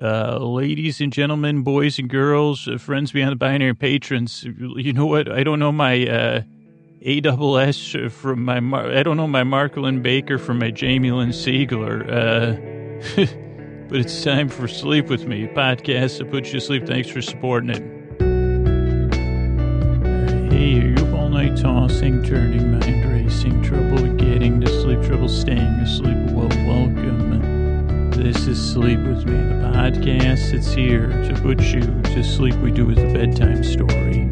[0.00, 5.06] Uh, ladies and gentlemen, boys and girls, uh, friends beyond the binary patrons, you know
[5.06, 5.30] what?
[5.30, 6.42] I don't know my uh,
[7.04, 12.02] ASS from my, Mar- I don't know my Mark Linn-Baker from my Jamie Lynn Sigler.
[12.06, 12.52] Uh,
[13.88, 16.86] but it's time for Sleep With Me, podcast that puts you to sleep.
[16.86, 17.82] Thanks for supporting it.
[20.52, 25.58] Hey, are you all night tossing, turning, mind racing, trouble getting to sleep, trouble staying
[25.58, 26.18] asleep?
[26.30, 27.57] Well, welcome.
[28.18, 32.56] This is Sleep With Me, the podcast that's here to put you to sleep.
[32.56, 34.24] We do with a bedtime story.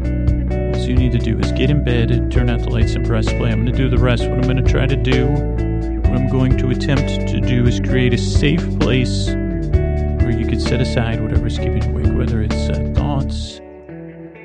[0.75, 3.27] All you need to do is get in bed, turn out the lights, and press
[3.27, 3.49] play.
[3.49, 4.23] I'm going to do the rest.
[4.23, 7.79] What I'm going to try to do, what I'm going to attempt to do is
[7.79, 12.69] create a safe place where you could set aside whatever's keeping you awake, whether it's
[12.69, 13.61] uh, thoughts,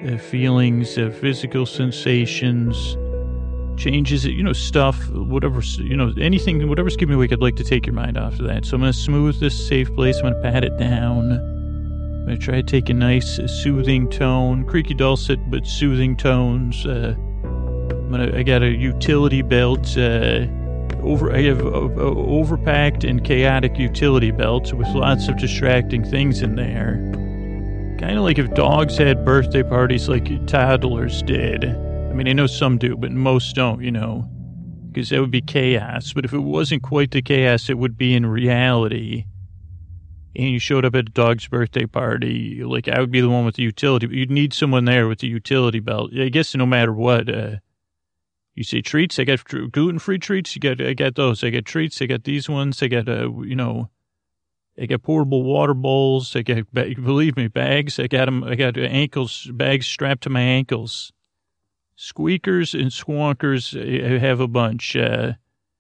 [0.07, 2.97] uh, feelings, uh, physical sensations,
[3.77, 7.65] changes, you know, stuff, whatever, you know, anything, whatever's keeping you awake, I'd like to
[7.65, 8.65] take your mind off of that.
[8.65, 10.17] So I'm going to smooth this safe place.
[10.17, 11.33] I'm going to pat it down.
[11.33, 16.17] I'm going to try to take a nice, uh, soothing tone, creaky dulcet, but soothing
[16.17, 16.87] tones.
[16.87, 20.47] Uh, I'm gonna, I got a utility belt, uh,
[21.03, 26.43] over, I have a, a overpacked and chaotic utility belt with lots of distracting things
[26.43, 26.97] in there.
[27.98, 31.65] Kind of like if dogs had birthday parties like toddlers did.
[32.13, 34.29] I mean, I know some do, but most don't, you know,
[34.91, 36.13] because that would be chaos.
[36.13, 39.25] But if it wasn't quite the chaos, it would be in reality.
[40.37, 43.47] And you showed up at a dog's birthday party, like I would be the one
[43.47, 46.11] with the utility, but you'd need someone there with the utility belt.
[46.15, 47.57] I guess no matter what, uh,
[48.55, 49.19] you say treats.
[49.19, 50.55] I got gluten free treats.
[50.55, 51.43] You got, I got those.
[51.43, 52.03] I got treats.
[52.03, 52.83] I got these ones.
[52.83, 53.89] I got, uh, you know,
[54.79, 56.37] I got portable water bowls.
[56.37, 57.99] I got, believe me, bags.
[57.99, 58.45] I got them.
[58.45, 61.11] I got ankles, bags strapped to my ankles.
[62.05, 64.97] Squeakers and squonkers, have a bunch.
[64.97, 65.34] Uh,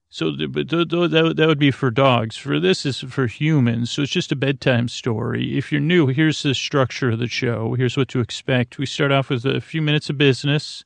[0.08, 2.36] so, but th- th- that, that would be for dogs.
[2.36, 3.90] For this is for humans.
[3.90, 5.58] So it's just a bedtime story.
[5.58, 7.74] If you're new, here's the structure of the show.
[7.74, 8.78] Here's what to expect.
[8.78, 10.84] We start off with a few minutes of business.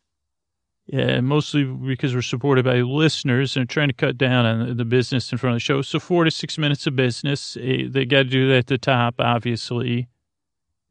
[0.86, 5.32] Yeah, mostly because we're supported by listeners and trying to cut down on the business
[5.32, 5.82] in front of the show.
[5.82, 7.58] So four to six minutes of business.
[7.60, 10.08] Eh, They got to do that at the top, obviously.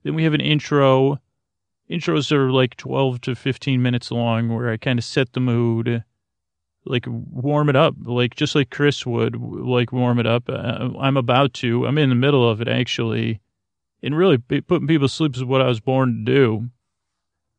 [0.04, 1.20] Then we have an intro.
[1.90, 6.04] Intros are like 12 to 15 minutes long where I kind of set the mood,
[6.86, 10.50] like warm it up, like just like Chris would, like warm it up.
[10.50, 13.42] Uh, I'm about to, I'm in the middle of it actually.
[14.02, 16.70] And really putting people to sleep is what I was born to do.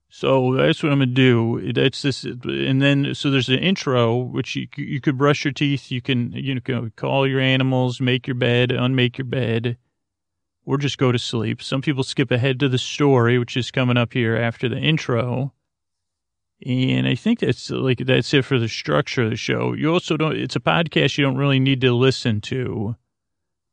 [0.09, 1.72] So that's what I'm gonna do.
[1.72, 5.91] That's this, and then so there's an intro which you you could brush your teeth,
[5.91, 9.76] you can you know call your animals, make your bed, unmake your bed,
[10.66, 11.62] or just go to sleep.
[11.62, 15.54] Some people skip ahead to the story, which is coming up here after the intro.
[16.65, 19.72] And I think that's like that's it for the structure of the show.
[19.72, 20.37] You also don't.
[20.37, 22.97] It's a podcast you don't really need to listen to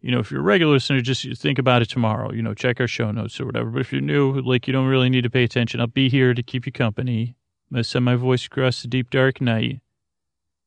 [0.04, 2.34] you know, if you're a regular listener, just think about it tomorrow.
[2.34, 3.70] You know, check our show notes or whatever.
[3.70, 5.80] But if you're new, like you don't really need to pay attention.
[5.80, 7.38] I'll be here to keep you company.
[7.72, 9.80] I'm gonna send my voice across the deep dark night.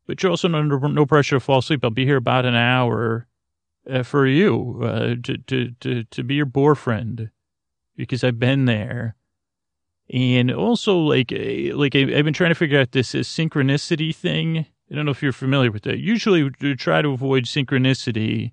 [0.07, 1.85] But you're also under no pressure to fall asleep.
[1.85, 3.29] I'll be here about an hour
[3.91, 7.31] uh, for you uh, to to to to be your boyfriend
[7.97, 9.17] because I've been there.
[10.09, 14.67] And also, like, uh, like I've been trying to figure out this uh, synchronicity thing.
[14.91, 15.99] I don't know if you're familiar with that.
[15.99, 18.53] Usually, we try to avoid synchronicity.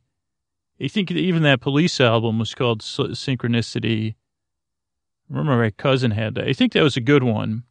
[0.81, 4.15] I think even that police album was called Synchronicity.
[5.29, 6.47] I remember my cousin had that.
[6.47, 7.63] I think that was a good one.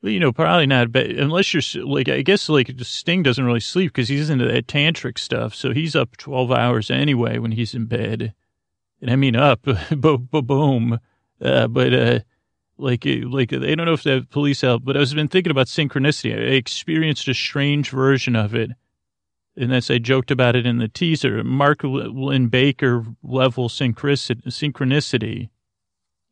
[0.00, 3.92] You know, probably not, but unless you're like, I guess like Sting doesn't really sleep
[3.92, 5.54] because he's into that tantric stuff.
[5.54, 8.32] So he's up 12 hours anyway when he's in bed.
[9.00, 11.00] And I mean up, bo- bo- boom.
[11.40, 12.20] Uh, but, uh,
[12.76, 15.50] like, uh, like, I don't know if that police help, but I was been thinking
[15.50, 16.32] about synchronicity.
[16.32, 18.70] I experienced a strange version of it
[19.58, 21.42] and that's I joked about it in the teaser.
[21.42, 25.48] Mark Linn-Baker level synchronicity.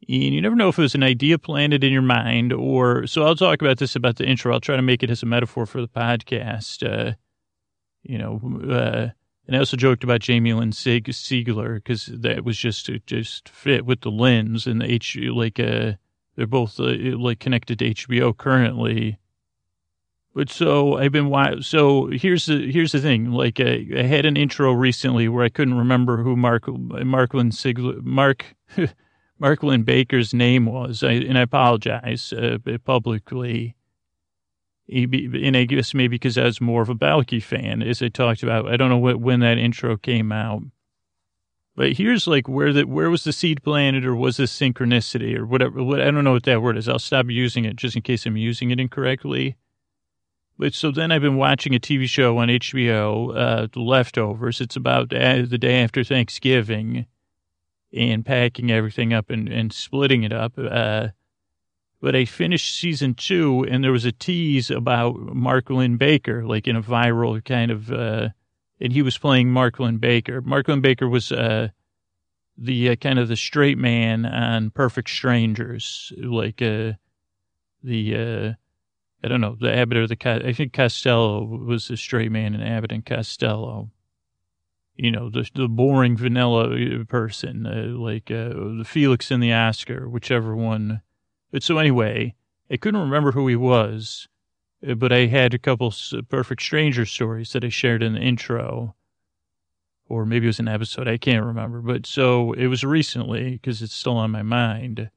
[0.03, 3.25] And you never know if it was an idea planted in your mind or so.
[3.25, 4.53] I'll talk about this about the intro.
[4.53, 6.87] I'll try to make it as a metaphor for the podcast.
[6.87, 7.15] Uh,
[8.03, 8.41] you know,
[8.71, 9.09] uh,
[9.47, 13.49] and I also joked about Jamie Lynn Sig- Sigler because that was just to just
[13.49, 15.93] fit with the lens and the H like uh
[16.37, 19.19] they're both uh, like connected to HBO currently.
[20.35, 23.31] But so I've been wa- so here's the here's the thing.
[23.33, 28.03] Like I, I had an intro recently where I couldn't remember who Mark Marklin Sigler
[28.03, 28.55] Mark
[29.39, 33.77] Mark Linn-Baker's name was, and I apologize uh, publicly.
[34.89, 38.43] And I guess maybe because I was more of a Balki fan, as I talked
[38.43, 38.69] about.
[38.69, 40.63] I don't know what, when that intro came out.
[41.75, 45.45] But here's like where the where was the seed planted, or was this synchronicity, or
[45.45, 45.83] whatever?
[45.83, 46.89] What, I don't know what that word is.
[46.89, 49.57] I'll stop using it just in case I'm using it incorrectly.
[50.59, 54.63] But so then I've been watching a TV show on HBO, uh, Leftovers.
[54.63, 57.05] It's about uh, the day after Thanksgiving.
[57.93, 60.55] And packing everything up and, and splitting it up.
[60.59, 61.09] Uh,
[62.01, 66.77] but I finished season two and there was a tease about Mark Linn-Baker, like in
[66.77, 68.29] a viral kind of, uh,
[68.81, 70.43] and he was playing Mark Linn-Baker.
[70.43, 71.69] Mark Linn-Baker was, uh,
[72.59, 76.93] the uh, kind of the straight man on Perfect Strangers, like, uh,
[77.83, 78.53] the, uh,
[79.25, 82.63] I don't know, the Abbott or the, I think Costello was the straight man in
[82.63, 83.91] Abbott and Costello.
[84.97, 88.49] You know, the, the boring vanilla person, uh, like, uh,
[88.79, 91.03] the Felix and the Oscar, whichever one
[91.57, 92.35] but so anyway,
[92.71, 94.29] I couldn't remember who he was,
[94.87, 95.95] uh, but I had a couple
[96.29, 98.95] perfect stranger stories that I shared in the intro.
[100.09, 101.09] Or maybe it was an episode.
[101.09, 101.81] I can't remember.
[101.81, 105.11] But so it was recently because it's still on my mind.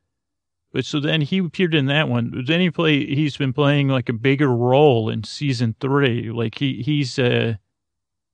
[0.72, 2.46] But so then he appeared in that one.
[2.48, 3.06] Then he play.
[3.06, 6.32] He's been playing like a bigger role in season three.
[6.32, 7.60] Like he he's a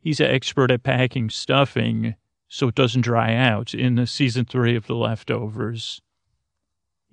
[0.06, 2.16] he's an expert at packing stuffing
[2.48, 6.02] so it doesn't dry out in the season three of The Leftovers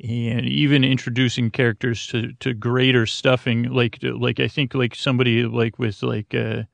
[0.02, 5.78] and even introducing characters to, to greater stuffing, like like I think like somebody like
[5.78, 6.66] with like a,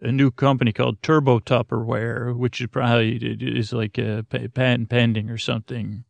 [0.00, 5.30] a new company called Turbo Tupperware, which is probably is like uh, a patent pending
[5.30, 6.04] or something.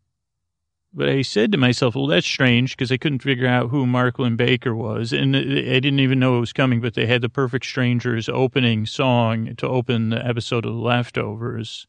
[0.92, 4.18] But I said to myself, well, that's strange because I couldn't figure out who Mark
[4.18, 5.12] Linn-Baker was.
[5.12, 8.86] And I didn't even know it was coming, but they had the Perfect Strangers opening
[8.86, 11.86] song to open the episode of The Leftovers.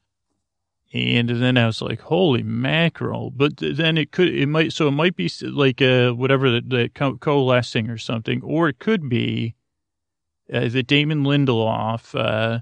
[0.94, 3.32] And then I was like, holy mackerel.
[3.32, 6.90] But then it could, it might, so it might be like, uh, whatever the, the
[6.90, 9.56] co- coalescing or something, or it could be
[10.52, 12.60] uh, the Damon Lindelof, uh,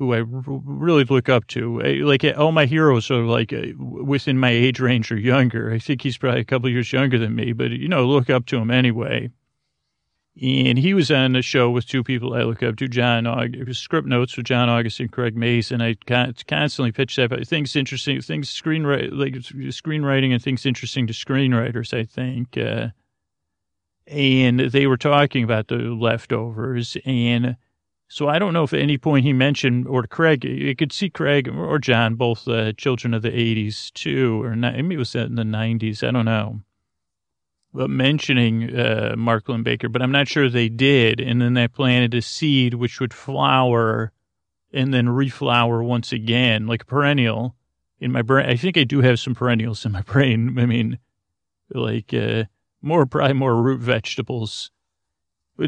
[0.00, 1.78] who I r- really look up to.
[2.02, 5.70] Like all my heroes are like within my age range or younger.
[5.70, 8.46] I think he's probably a couple years younger than me, but you know, look up
[8.46, 9.30] to him anyway.
[10.40, 13.86] And he was on a show with two people I look up to, John August,
[13.86, 15.82] Scriptnotes with John August and Craig Mazin.
[15.82, 15.96] I
[16.46, 21.92] constantly pitch that, but things interesting, things screenwriting, like screenwriting and things interesting to screenwriters,
[21.92, 22.56] I think.
[22.56, 22.88] Uh,
[24.06, 26.96] and they were talking about the leftovers.
[27.04, 27.56] And
[28.12, 31.08] so I don't know if at any point he mentioned, or Craig, you could see
[31.08, 35.14] Craig or John, both uh, children of the 80s too, or not, maybe it was
[35.14, 36.06] in the 90s.
[36.06, 36.62] I don't know
[37.72, 41.20] But mentioning uh, Mark Linn-Baker, but I'm not sure they did.
[41.20, 44.10] And then they planted a seed which would flower
[44.72, 47.54] and then reflower once again, like a perennial
[48.00, 48.50] in my brain.
[48.50, 50.58] I think I do have some perennials in my brain.
[50.58, 50.98] I mean,
[51.72, 52.46] like uh,
[52.82, 54.72] more, probably more root vegetables.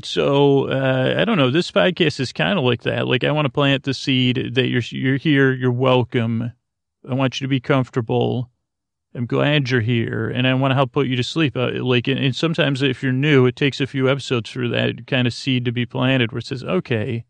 [0.03, 1.51] So uh, I don't know.
[1.51, 3.07] This podcast is kind of like that.
[3.07, 5.53] Like I want to plant the seed that you're you're here.
[5.53, 6.53] You're welcome.
[7.09, 8.51] I want you to be comfortable.
[9.15, 11.55] I'm glad you're here, and I want to help put you to sleep.
[11.55, 15.07] Uh, like, and, and, sometimes if you're new, it takes a few episodes for that
[15.07, 17.25] kind of seed to be planted, where it says, "Okay,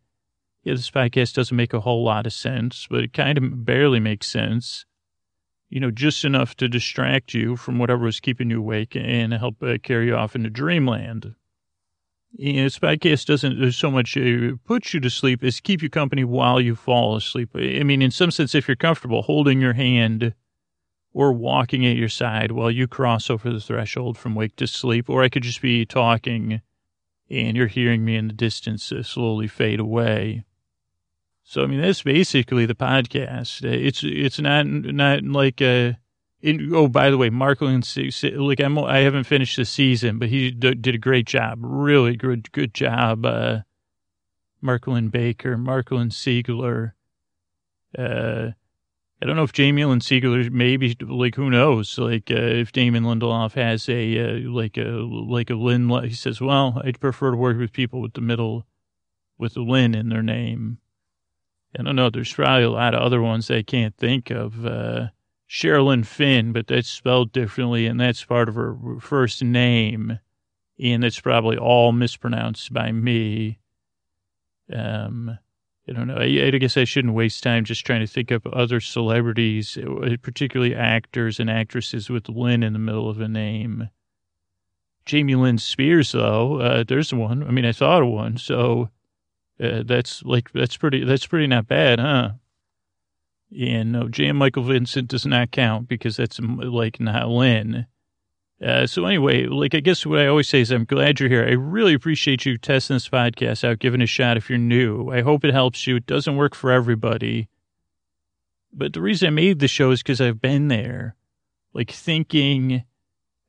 [0.63, 3.99] yeah, this podcast doesn't make a whole lot of sense, but it kind of barely
[3.99, 4.87] makes sense."
[5.69, 9.61] You know, just enough to distract you from whatever was keeping you awake and help
[9.63, 11.35] uh, carry you off into dreamland.
[12.35, 16.25] You this podcast doesn't so much uh, put you to sleep as keep you company
[16.25, 17.51] while you fall asleep.
[17.55, 20.35] I mean, in some sense, if you're comfortable holding your hand
[21.13, 25.11] or walking at your side while you cross over the threshold from wake to sleep,
[25.11, 26.63] or I could just be talking
[27.31, 30.45] and you're hearing me in the distance uh, slowly fade away.
[31.43, 33.65] So I mean that's basically the podcast.
[33.65, 35.99] Uh, it's it's not not like a.
[36.43, 37.83] In, oh, by the way, Marklin,
[38.37, 42.17] like I'm, I haven't finished the season, but he d- did a great job, really
[42.17, 43.25] good, good job.
[43.25, 43.61] Uh,
[44.61, 46.93] Mark Linn-Baker, Marklin Siegler,
[47.97, 48.51] uh,
[49.23, 51.97] I don't know if Jamie Lynn Sigler, maybe like who knows?
[51.97, 56.41] Like uh, if Damon Lindelof has a uh, like a like a Lynn, he says,
[56.41, 58.67] well, I'd prefer to work with people with the middle,
[59.39, 60.79] with the Lynn in their name.
[61.79, 62.11] I don't know.
[62.11, 64.67] There's probably a lot of other ones I can't think of.
[64.67, 65.09] Uh,
[65.53, 70.19] Sherilyn Finn, but that's spelled differently, and that's part of her first name,
[70.81, 73.59] and it's probably all mispronounced by me.
[74.73, 75.39] Um,
[75.87, 76.17] I don't know.
[76.17, 80.17] I, I, guess I shouldn't waste time just trying to think of other celebrities, uh,
[80.23, 83.91] particularly actors and actresses with Lynn in the middle of a name.
[85.05, 87.43] Jamie Lynn Spears, though, uh, there's one.
[87.43, 88.89] I mean, I thought of one, so
[89.63, 92.31] uh, that's like that's pretty that's pretty not bad, huh?
[93.61, 97.87] And no, Jan Michael Vincent does not count because that's like not Lynn.
[98.65, 101.45] Uh, so anyway, like I guess what I always say is I'm glad you're here.
[101.45, 105.11] I really appreciate you testing this podcast out, giving it a shot if you're new.
[105.11, 105.97] I hope it helps you.
[105.97, 107.49] It doesn't work for everybody.
[108.73, 111.17] But the reason I made the show is because I've been there,
[111.75, 112.85] like thinking,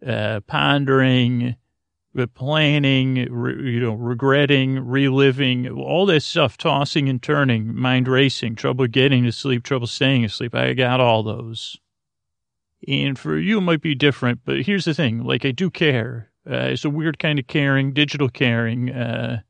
[0.06, 1.54] uh, pondering, uh,
[2.36, 8.88] planning, re- you know, regretting, reliving, all that stuff, tossing and turning, mind racing, trouble
[8.88, 10.54] getting to sleep, trouble staying asleep.
[10.54, 11.78] I got all those.
[12.88, 15.24] And for you, it might be different, but here's the thing.
[15.24, 16.30] Like, I do care.
[16.50, 18.92] Uh, it's a weird kind of caring, digital caring.
[18.92, 19.42] Uh,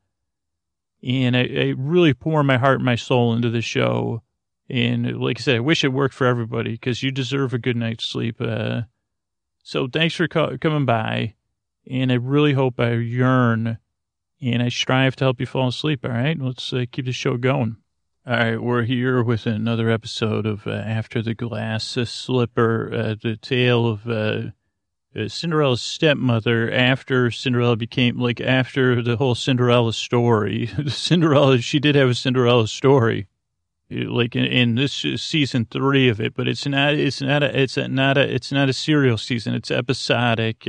[1.04, 4.22] and I, I really pour my heart and my soul into the show.
[4.70, 7.76] And like I said, I wish it worked for everybody because you deserve a good
[7.76, 8.38] night's sleep.
[8.40, 8.84] Uh,
[9.64, 11.34] so thanks for co- coming by.
[11.90, 13.78] And I really hope I yearn
[14.42, 16.04] and I strive to help you fall asleep.
[16.04, 16.40] All right.
[16.40, 17.78] Let's uh, keep the show going.
[18.26, 18.62] All right.
[18.62, 24.08] We're here with another episode of uh, After the Glass Slipper, uh, the tale of
[24.08, 24.52] uh,
[25.16, 30.70] uh, Cinderella's stepmother after Cinderella became like after the whole Cinderella story.
[30.88, 33.28] Cinderella, she did have a Cinderella story,
[33.90, 36.96] like in, in this season three of it, but it's not.
[36.96, 37.62] It's not a.
[37.62, 38.34] It's a, not a.
[38.34, 39.54] It's not a serial season.
[39.54, 40.68] It's episodic.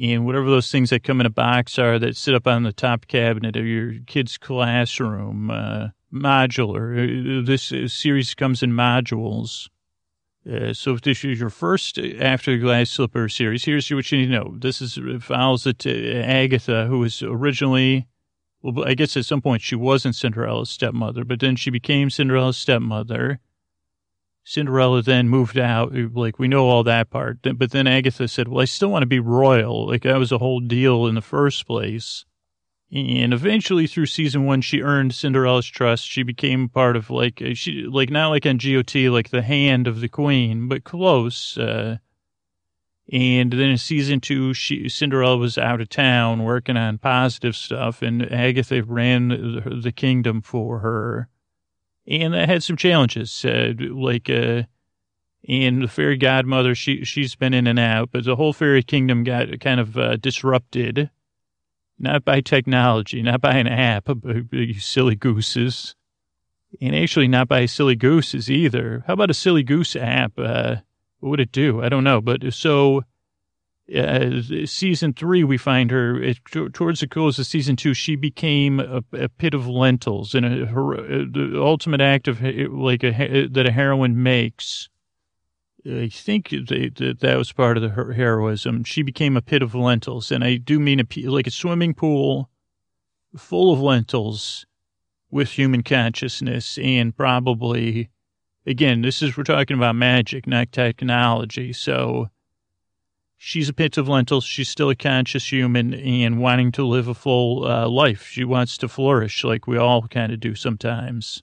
[0.00, 2.72] And whatever those things that come in a box are that sit up on the
[2.72, 7.40] top cabinet of your kid's classroom, uh, modular.
[7.40, 9.68] Uh, this series comes in modules.
[10.48, 14.18] Uh, so if this is your first After the Glass Slipper series, here's what you
[14.18, 14.54] need to know.
[14.56, 18.06] This is follows it to Agatha, who was originally,
[18.62, 22.56] well, I guess at some point she wasn't Cinderella's stepmother, but then she became Cinderella's
[22.56, 23.40] stepmother.
[24.48, 25.92] Cinderella then moved out.
[25.92, 29.06] Like we know all that part, but then Agatha said, "Well, I still want to
[29.06, 32.24] be royal." Like that was a whole deal in the first place.
[32.90, 36.08] And eventually, through season one, she earned Cinderella's trust.
[36.08, 39.86] She became part of like uh, she like not like on GOT, like the hand
[39.86, 41.58] of the queen, but close.
[41.58, 41.98] Uh,
[43.12, 48.00] and then in season two, she Cinderella was out of town working on positive stuff,
[48.00, 51.28] and Agatha ran the, the kingdom for her.
[52.08, 54.62] And I had some challenges, uh, like uh,
[55.46, 56.74] and the fairy godmother.
[56.74, 60.16] She she's been in and out, but the whole fairy kingdom got kind of uh,
[60.16, 61.10] disrupted
[61.98, 65.94] not by technology, not by an app, but you silly gooses.
[66.80, 69.02] And actually not by silly gooses either.
[69.06, 70.32] How about a silly goose app?
[70.38, 70.76] Uh,
[71.18, 71.82] what would it do?
[71.82, 72.20] I don't know.
[72.20, 73.04] But so,
[73.94, 76.38] uh, season three, we find her it,
[76.72, 80.66] towards the close of season two, she became a, a pit of lentils and a,
[80.66, 84.88] her, uh, the ultimate act of like a, that a heroine makes
[85.86, 88.84] I think that that was part of the, her heroism.
[88.84, 92.50] She became a pit of lentils, and I do mean a like a swimming pool
[93.36, 94.66] full of lentils
[95.30, 98.10] with human consciousness, and probably,
[98.66, 101.72] again, this is we're talking about magic, not technology.
[101.72, 102.28] So
[103.38, 104.44] she's a pit of lentils.
[104.44, 108.26] She's still a conscious human and wanting to live a full uh, life.
[108.26, 111.42] She wants to flourish, like we all kind of do sometimes.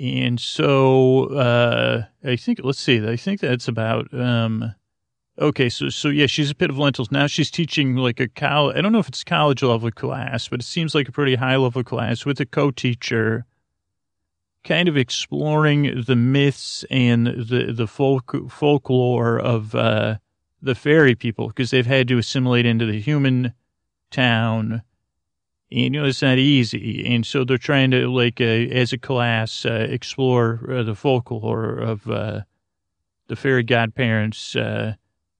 [0.00, 4.74] And so, uh, I think, let's see, I think that's about, um,
[5.38, 5.68] okay.
[5.68, 7.10] So, so yeah, she's a pit of lentils.
[7.10, 10.60] Now she's teaching like a college, I don't know if it's college level class, but
[10.60, 13.46] it seems like a pretty high level class with a co-teacher
[14.64, 20.16] kind of exploring the myths and the, the folk, folklore of, uh,
[20.62, 23.52] the fairy people because they've had to assimilate into the human
[24.10, 24.82] town
[25.72, 27.06] and, you know, it's not easy.
[27.06, 31.78] And so they're trying to, like, uh, as a class, uh, explore uh, the folklore
[31.78, 32.40] of uh,
[33.28, 34.94] the fairy godparents, uh,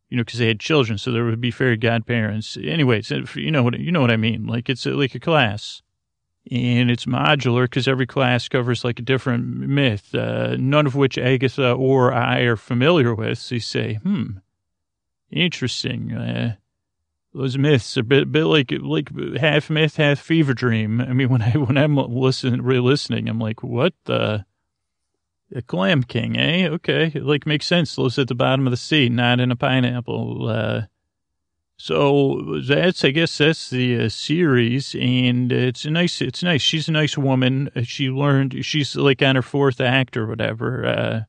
[0.08, 2.56] you know, because they had children, so there would be fairy godparents.
[2.62, 4.46] Anyways, you know what you know what I mean.
[4.46, 5.82] Like it's like a class,
[6.50, 11.18] and it's modular because every class covers like a different myth, uh, none of which
[11.18, 13.38] Agatha or I are familiar with.
[13.38, 14.38] So you say, hmm,
[15.32, 16.12] interesting.
[16.12, 16.56] Uh,
[17.34, 21.00] those myths are a bit, bit like like half myth, half fever dream.
[21.00, 24.44] I mean, when I when I'm listening, re-listening, I'm like, what the?
[25.54, 26.66] A clam king, eh?
[26.66, 27.98] Okay, like makes sense.
[27.98, 30.48] Lives at the bottom of the sea, not in a pineapple.
[30.48, 30.82] Uh,
[31.76, 36.22] so that's, I guess, that's the uh, series, and it's a nice.
[36.22, 36.62] It's nice.
[36.62, 37.70] She's a nice woman.
[37.82, 38.64] She learned.
[38.64, 40.86] She's like on her fourth act or whatever.
[40.86, 41.20] Uh,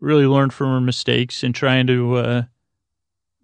[0.00, 2.42] really learned from her mistakes and trying to uh,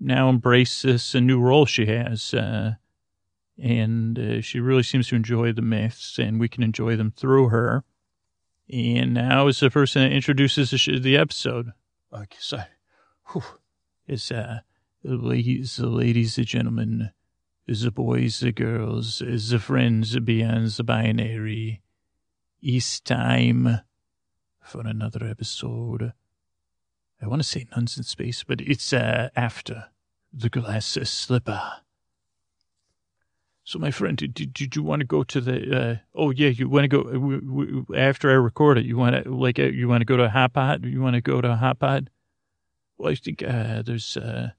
[0.02, 2.34] now embrace this a new role she has.
[2.34, 2.74] Uh,
[3.58, 7.48] and uh, she really seems to enjoy the myths, and we can enjoy them through
[7.48, 7.84] her.
[8.70, 11.72] And now is the person that introduces the, sh- the episode.
[12.12, 12.64] Okay, sorry.
[13.32, 13.42] Whew.
[14.06, 14.60] It's uh,
[15.04, 17.10] the ladies, the ladies, the gentlemen,
[17.66, 21.82] the boys, the girls, the friends beyond the binary.
[22.60, 23.80] It's time
[24.60, 26.12] for another episode.
[27.20, 29.91] I want to say nuns in space, but it's uh, after
[30.32, 31.60] the glass slipper.
[33.64, 35.80] So, my friend, did, did you want to go to the?
[35.80, 38.84] Uh, oh, yeah, you want to go w- w- after I record it.
[38.84, 40.82] You want to like uh, you want to go to a hot pot?
[40.82, 42.04] You want to go to a hot pot?
[42.98, 44.16] Well, I think uh, there's.
[44.16, 44.50] Uh,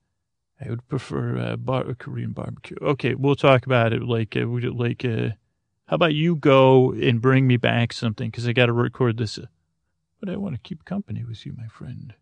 [0.64, 2.78] I would prefer uh, bar- Korean barbecue.
[2.82, 4.04] Okay, we'll talk about it.
[4.04, 5.30] Like, uh, like, uh,
[5.88, 9.38] how about you go and bring me back something because I got to record this.
[9.38, 9.48] Uh,
[10.20, 12.14] but I want to keep company with you, my friend.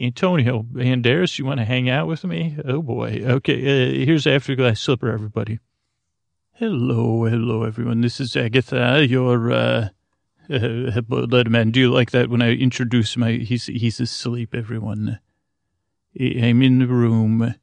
[0.00, 2.56] Antonio Banderas, you want to hang out with me?
[2.64, 3.22] Oh boy.
[3.22, 5.58] Okay, uh, here's Afterglass Slipper, everybody.
[6.52, 8.00] Hello, hello, everyone.
[8.00, 9.88] This is Agatha, your uh,
[10.48, 11.72] uh, Letterman.
[11.72, 13.32] Do you like that when I introduce my?
[13.32, 14.54] He's he's asleep.
[14.54, 15.20] Everyone,
[16.18, 17.54] I'm in the room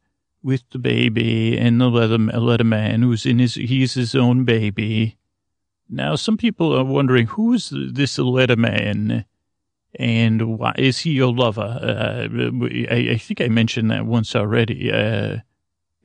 [0.43, 3.55] with the baby and the leather Letterman, who's in his.
[3.55, 5.17] He's his own baby.
[5.89, 9.25] Now, some people are wondering who's this Letterman
[9.95, 11.61] and why is he your lover?
[11.61, 12.27] Uh,
[12.91, 14.91] I, I, think I mentioned that once already.
[14.91, 15.37] Uh,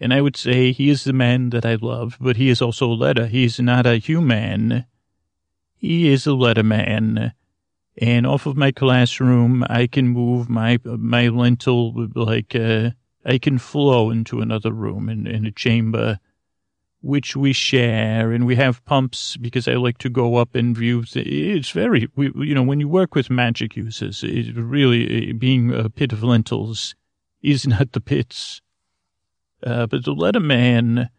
[0.01, 2.91] and I would say he is the man that I love, but he is also
[2.91, 3.27] a letter.
[3.27, 4.87] He is not a human.
[5.77, 7.35] He is a letter man.
[7.99, 12.91] And off of my classroom, I can move my my lentil like uh,
[13.25, 16.19] I can flow into another room in, in a chamber
[17.03, 21.05] which we share and we have pumps because I like to go up and view.
[21.15, 25.91] It's very, we, you know, when you work with magic users, it really being a
[25.91, 26.95] pit of lentils
[27.43, 28.63] is not the pits.
[29.65, 31.11] Uh, but the letter man,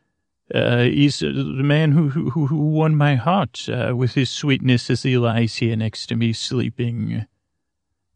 [0.54, 5.04] uh, is the man who, who, who won my heart, uh, with his sweetness as
[5.04, 7.26] he lies here next to me sleeping.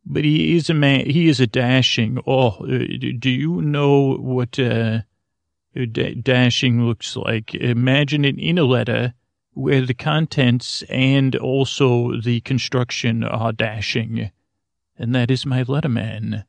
[0.05, 2.19] But he is a man, he is a dashing.
[2.25, 2.85] Oh, uh,
[3.19, 4.57] do you know what,
[5.77, 7.53] uh, dashing looks like.
[7.55, 9.13] Imagine it in a letter
[9.53, 14.31] where the contents and also the construction are dashing.
[14.97, 16.45] And that is my letterman.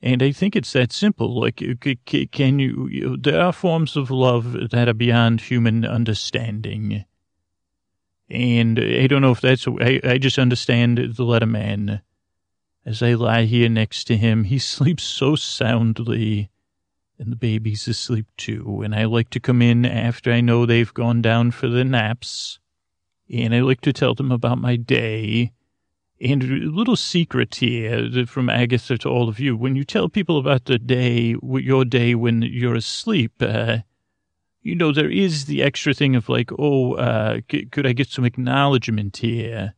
[0.00, 1.40] And I think it's that simple.
[1.40, 1.62] Like,
[2.30, 7.04] can you, there are forms of love that are beyond human understanding.
[8.30, 12.02] And I don't know if that's, I, I just understand the letterman.
[12.86, 16.50] As I lie here next to him, he sleeps so soundly
[17.18, 18.82] and the baby's asleep too.
[18.82, 22.58] And I like to come in after I know they've gone down for the naps.
[23.32, 25.52] And I like to tell them about my day.
[26.20, 29.56] And a little secret here from Agatha to all of you.
[29.56, 33.78] When you tell people about the day, your day when you're asleep, uh,
[34.62, 38.08] you know, there is the extra thing of like, oh, uh, c- could I get
[38.08, 39.74] some acknowledgement here?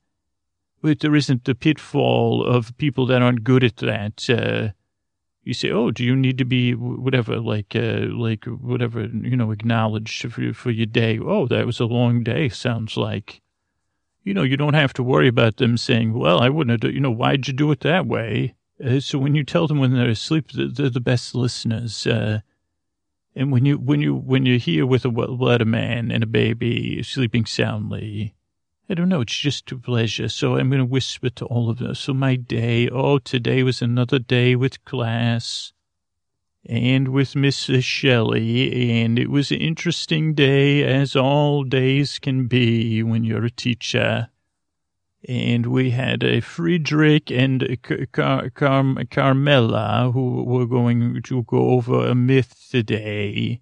[0.82, 4.30] But there isn't the pitfall of people that aren't good at that.
[4.30, 4.72] Uh,
[5.42, 9.50] you say, "Oh, do you need to be whatever, like, uh, like whatever, you know,
[9.50, 12.48] acknowledged for for your day?" Oh, that was a long day.
[12.48, 13.40] Sounds like,
[14.24, 17.00] you know, you don't have to worry about them saying, "Well, I wouldn't have, you
[17.00, 20.08] know, why'd you do it that way?" Uh, so when you tell them when they're
[20.08, 22.06] asleep, they're, the best listeners.
[22.06, 22.40] Uh,
[23.34, 26.26] and when you when you when you're here with a well letter man and a
[26.26, 28.34] baby sleeping soundly,
[28.90, 29.20] I don't know.
[29.20, 30.28] It's just a pleasure.
[30.28, 32.00] So I'm going to whisper to all of us.
[32.00, 35.72] So my day, oh, today was another day with class
[36.66, 37.84] and with Mrs.
[37.84, 39.00] Shelley.
[39.00, 44.30] And it was an interesting day, as all days can be when you're a teacher.
[45.28, 47.78] And we had a Friedrich and
[48.10, 53.60] Car- Car- Carmela who were going to go over a myth today.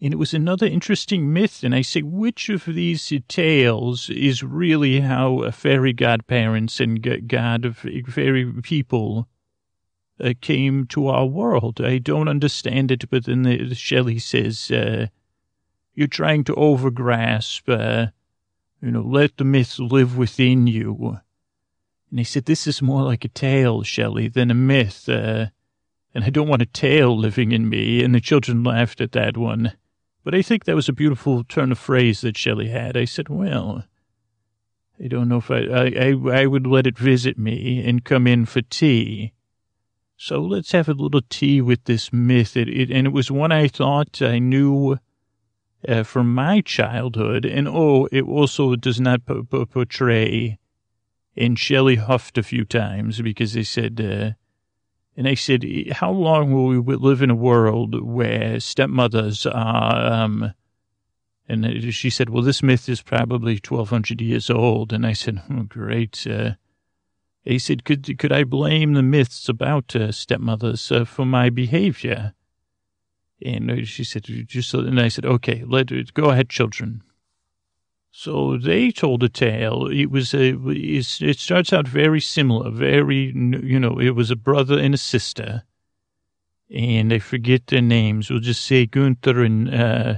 [0.00, 1.64] And it was another interesting myth.
[1.64, 7.78] And I say, which of these tales is really how fairy godparents and god of
[7.78, 9.28] fairy people
[10.22, 11.80] uh, came to our world?
[11.80, 15.08] I don't understand it, but then the, the Shelley says, uh,
[15.94, 18.12] you're trying to overgrasp, uh,
[18.80, 21.18] you know, let the myth live within you.
[22.10, 25.08] And he said, this is more like a tale, Shelley, than a myth.
[25.08, 25.46] Uh,
[26.14, 28.04] and I don't want a tale living in me.
[28.04, 29.72] And the children laughed at that one.
[30.28, 32.98] But I think that was a beautiful turn of phrase that Shelley had.
[32.98, 33.84] I said, well,
[35.02, 38.26] I don't know if I, I, I, I would let it visit me and come
[38.26, 39.32] in for tea.
[40.18, 42.58] So let's have a little tea with this myth.
[42.58, 44.98] It, it and it was one I thought I knew
[45.88, 47.46] uh, from my childhood.
[47.46, 50.58] And oh, it also does not p- p- portray.
[51.38, 54.32] And Shelley huffed a few times because they said, uh,
[55.18, 60.54] and I said, how long will we live in a world where stepmothers are, um,
[61.48, 64.92] and she said, well, this myth is probably 1200 years old.
[64.92, 66.24] And I said, oh, great.
[66.24, 66.52] Uh,
[67.42, 72.34] he said, could, could I blame the myths about uh, stepmothers uh, for my behavior?
[73.44, 77.02] And she said, just, and I said, okay, let go ahead, children.
[78.20, 79.86] So they told a tale.
[79.86, 84.76] It was a, it starts out very similar, very, you know, it was a brother
[84.76, 85.62] and a sister.
[86.68, 88.28] And I forget their names.
[88.28, 90.14] We'll just say Gunther and, uh,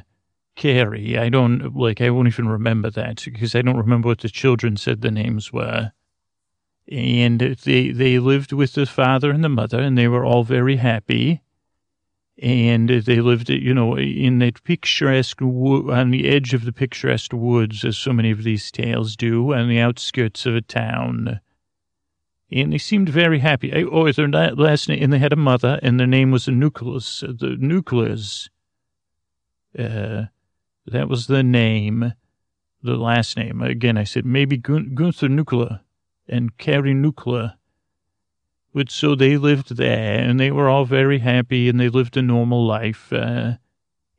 [0.56, 1.18] Carrie.
[1.18, 4.78] I don't, like, I won't even remember that because I don't remember what the children
[4.78, 5.92] said the names were.
[6.90, 10.76] And they, they lived with the father and the mother and they were all very
[10.76, 11.42] happy
[12.40, 17.32] and they lived, you know, in that picturesque, wo- on the edge of the picturesque
[17.32, 21.40] woods, as so many of these tales do, on the outskirts of a town.
[22.50, 23.72] and they seemed very happy.
[23.84, 27.20] Oh, their last name, and they had a mother, and their name was Nucleus.
[27.20, 28.48] The Nucleus.
[29.78, 30.24] Uh,
[30.86, 32.14] that was the name,
[32.82, 33.62] the last name.
[33.62, 35.80] Again, I said maybe Gun- Gunther Nuclear
[36.28, 37.54] and Carrie Nuclear.
[38.72, 42.22] But so they lived there, and they were all very happy, and they lived a
[42.22, 43.12] normal life.
[43.12, 43.54] Uh,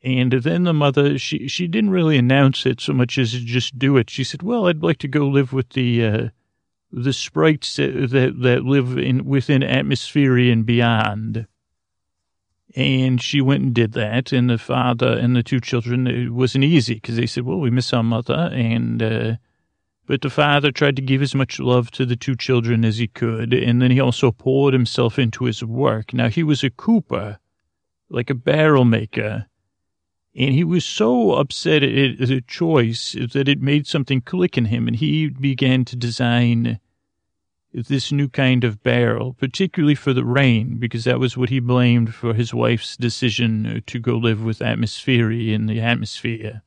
[0.04, 3.98] and then the mother, she she didn't really announce it so much as just do
[3.98, 4.10] it.
[4.10, 6.28] She said, "Well, I'd like to go live with the." Uh,
[6.92, 11.48] the sprites that, that live in within atmosphere and beyond.
[12.76, 14.32] And she went and did that.
[14.32, 17.70] And the father and the two children, it wasn't easy because they said, well, we
[17.70, 18.50] miss our mother.
[18.54, 19.36] And, uh,
[20.12, 23.08] but the father tried to give as much love to the two children as he
[23.08, 23.54] could.
[23.54, 26.14] And then he also poured himself into his work.
[26.14, 27.40] Now he was a cooper,
[28.10, 29.46] like a barrel maker.
[30.36, 34.86] And he was so upset at the choice that it made something click in him,
[34.86, 36.82] and he began to design
[37.74, 42.14] this new kind of barrel, particularly for the rain, because that was what he blamed
[42.14, 46.64] for his wife's decision to go live with atmosphere in the atmosphere.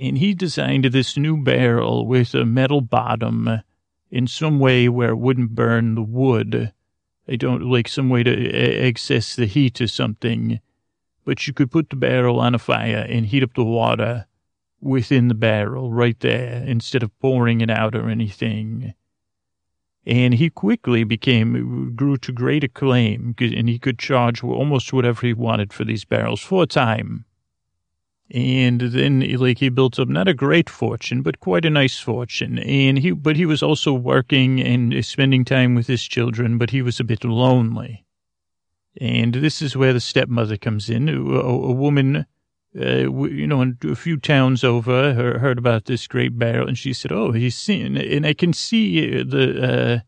[0.00, 3.62] And he designed this new barrel with a metal bottom
[4.10, 6.72] in some way where it wouldn't burn the wood.
[7.28, 10.60] I don't like some way to access the heat or something
[11.26, 14.26] but you could put the barrel on a fire and heat up the water
[14.80, 18.94] within the barrel right there instead of pouring it out or anything.
[20.06, 25.34] And he quickly became, grew to great acclaim, and he could charge almost whatever he
[25.34, 27.24] wanted for these barrels for a time.
[28.32, 32.58] And then, like, he built up not a great fortune, but quite a nice fortune.
[32.58, 36.82] And he, but he was also working and spending time with his children, but he
[36.82, 38.04] was a bit lonely.
[39.00, 42.26] And this is where the stepmother comes in, a, a woman,
[42.78, 47.12] uh, you know, a few towns over, heard about this great barrel, and she said,
[47.12, 49.62] "Oh, he's seen," and I can see the.
[49.62, 49.98] Uh,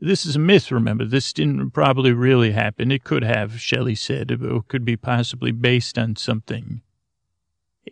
[0.00, 0.70] this is a myth.
[0.70, 2.92] Remember, this didn't probably really happen.
[2.92, 6.82] It could have, Shelley said, it could be possibly based on something.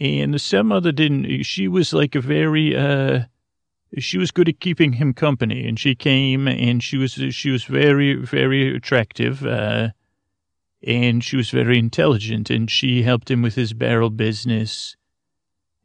[0.00, 1.44] And the stepmother didn't.
[1.44, 2.76] She was like a very.
[2.76, 3.24] Uh,
[3.98, 7.64] she was good at keeping him company, and she came, and she was she was
[7.64, 9.46] very very attractive.
[9.46, 9.90] Uh,
[10.86, 14.96] and she was very intelligent and she helped him with his barrel business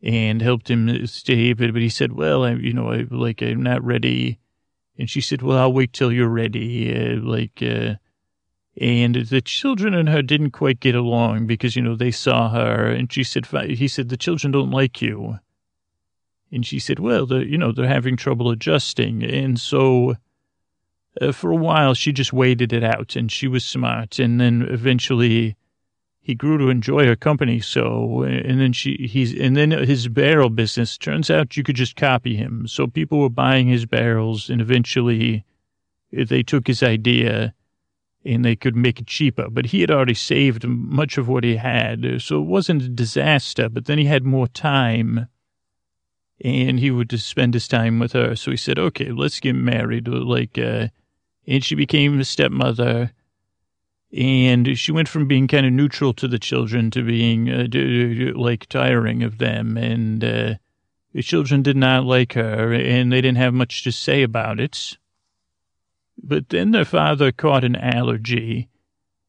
[0.02, 1.54] and helped him stay.
[1.54, 4.40] But, but he said, well, I, you know, I like, I'm not ready.
[4.98, 6.94] And she said, well, I'll wait till you're ready.
[6.94, 7.96] Uh, like, uh,
[8.80, 12.88] and the children and her didn't quite get along because, you know, they saw her
[12.88, 15.40] and she said, he said, the children don't like you.
[16.50, 19.22] And she said, well, they're, you know, they're having trouble adjusting.
[19.22, 20.16] And so,
[21.20, 24.18] uh, for a while, she just waited it out and she was smart.
[24.18, 25.58] And then eventually
[26.22, 27.60] he grew to enjoy her company.
[27.60, 31.98] So, and then she, he's, and then his barrel business turns out you could just
[31.98, 32.66] copy him.
[32.66, 35.44] So people were buying his barrels and eventually
[36.14, 37.54] they took his idea
[38.26, 39.50] and they could make it cheaper.
[39.50, 42.22] But he had already saved much of what he had.
[42.22, 45.28] So it wasn't a disaster, but then he had more time
[46.42, 48.36] and he would just spend his time with her.
[48.36, 50.08] So he said, okay, let's get married.
[50.08, 50.88] Like, uh,
[51.46, 53.12] and she became a stepmother.
[54.12, 58.68] And she went from being kind of neutral to the children to being uh, like
[58.68, 59.78] tiring of them.
[59.78, 60.56] And uh,
[61.14, 64.98] the children did not like her, and they didn't have much to say about it.
[66.22, 68.70] But then their father caught an allergy,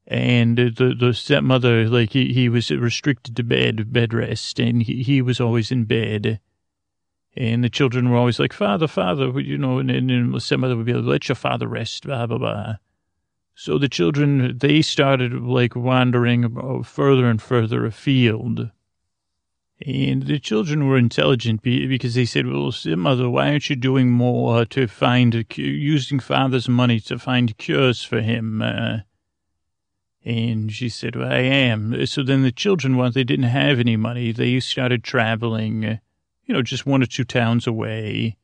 [0.07, 5.03] and the the stepmother, like he, he was restricted to bed, bed rest, and he,
[5.03, 6.41] he was always in bed.
[7.37, 10.87] And the children were always like, Father, Father, you know, and, and some other would
[10.87, 12.75] be like, let your father rest, blah, blah, blah.
[13.55, 18.71] So the children, they started like wandering further and further afield.
[19.87, 24.67] And the children were intelligent because they said, well, mother, why aren't you doing more
[24.67, 28.61] to find, using father's money to find cures for him?
[28.61, 28.99] Uh,
[30.23, 32.07] and she said, well, I am.
[32.07, 36.01] So then the children, once they didn't have any money, they started traveling
[36.51, 38.37] you know, just one or two towns away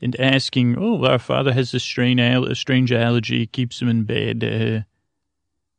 [0.00, 4.44] and asking, oh, our father has a strange, strange allergy, keeps him in bed.
[4.44, 4.86] Uh,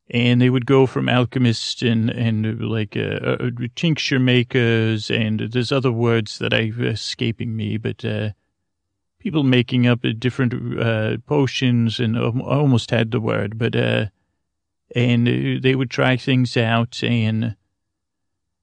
[0.09, 5.39] and they would go from alchemists and, and uh, like uh, uh, tincture makers, and
[5.39, 8.31] there's other words that are escaping me, but uh,
[9.19, 13.75] people making up different uh, potions, and I almost had the word, but
[14.95, 15.27] and
[15.63, 17.55] they would try things out, and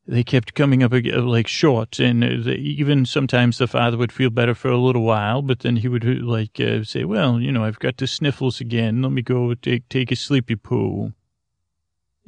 [0.07, 4.69] they kept coming up like short, and even sometimes the father would feel better for
[4.69, 7.97] a little while, but then he would like uh, say, "Well, you know, I've got
[7.97, 9.03] the sniffles again.
[9.03, 11.13] Let me go take take a sleepy poo."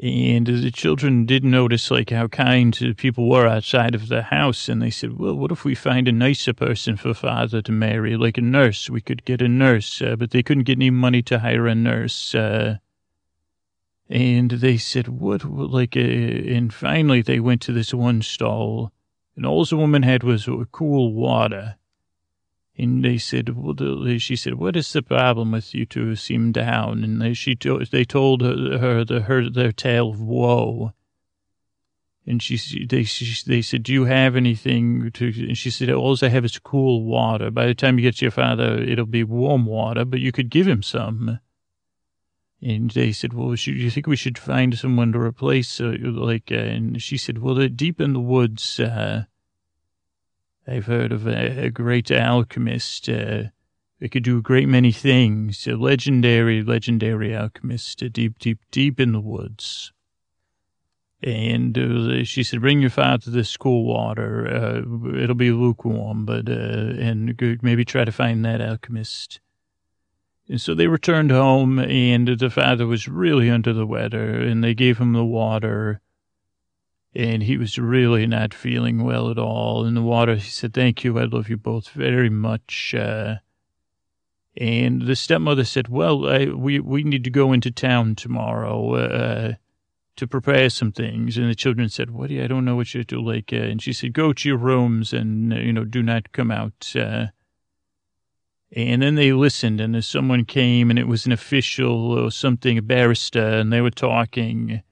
[0.03, 4.69] And the children did notice like how kind people were outside of the house.
[4.69, 8.17] And they said, well, what if we find a nicer person for father to marry,
[8.17, 8.91] like a nurse?
[8.91, 11.77] We could get a nurse, uh, but they couldn't get any money to hire a
[11.77, 12.35] nurse.
[12.35, 12.79] Uh,
[14.09, 18.91] and they said, what, like, uh, and finally they went to this one stall
[19.37, 21.77] and all the woman had was cool water.
[22.79, 23.75] And they said, well,
[24.19, 27.05] she said, what is the problem with you two seem down?
[27.05, 30.95] And they, she, they told her, her, the, her their tale of woe.
[32.27, 36.17] And she, they, she, they said, do you have anything to, and she said, all
[36.23, 37.51] I have is cool water.
[37.51, 40.49] By the time you get to your father, it'll be warm water, but you could
[40.49, 41.41] give him some.
[42.63, 46.53] And they said, well, should, you think we should find someone to replace, uh, like,
[46.53, 49.25] uh, and she said, well, deep in the woods, uh,
[50.67, 53.09] I've heard of a, a great alchemist.
[53.09, 53.45] Uh,
[54.11, 55.67] could do a great many things.
[55.67, 59.93] A legendary, legendary alchemist, uh, deep, deep, deep in the woods.
[61.23, 64.47] And uh, she said, bring your father this cool water.
[64.49, 69.41] Uh, it'll be lukewarm, but, uh, and maybe try to find that alchemist.
[70.49, 74.75] And so they returned home, and the father was really under the weather, and they
[74.75, 76.02] gave him the water
[77.15, 79.85] and he was really not feeling well at all.
[79.85, 81.19] In the water, he said, Thank you.
[81.19, 82.95] I love you both very much.
[82.95, 83.37] Uh,
[84.57, 89.53] and the stepmother said, Well, I, we, we need to go into town tomorrow uh,
[90.17, 91.37] to prepare some things.
[91.37, 93.21] And the children said, What do you, I don't know what you do.
[93.21, 96.33] Like, uh, and she said, Go to your rooms and, uh, you know, do not
[96.33, 96.93] come out.
[96.97, 97.27] Uh,
[98.75, 102.83] and then they listened, and someone came, and it was an official or something, a
[102.83, 104.83] barrister, and they were talking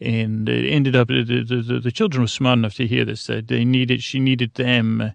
[0.00, 3.26] and it ended up the, the, the, children were smart enough to hear this.
[3.26, 5.12] That they needed she needed them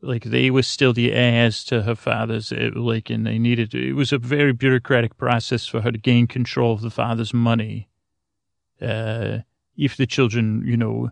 [0.00, 3.94] like they were still the heirs to her father's uh, like and they needed it
[3.94, 7.88] was a very bureaucratic process for her to gain control of the father's money.
[8.80, 9.38] Uh,
[9.76, 11.10] if the children you know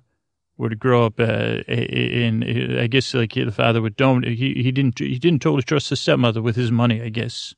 [0.56, 4.70] were to grow up uh, in i guess like the father would don't he, he
[4.70, 7.54] didn't he didn't totally trust the stepmother with his money i guess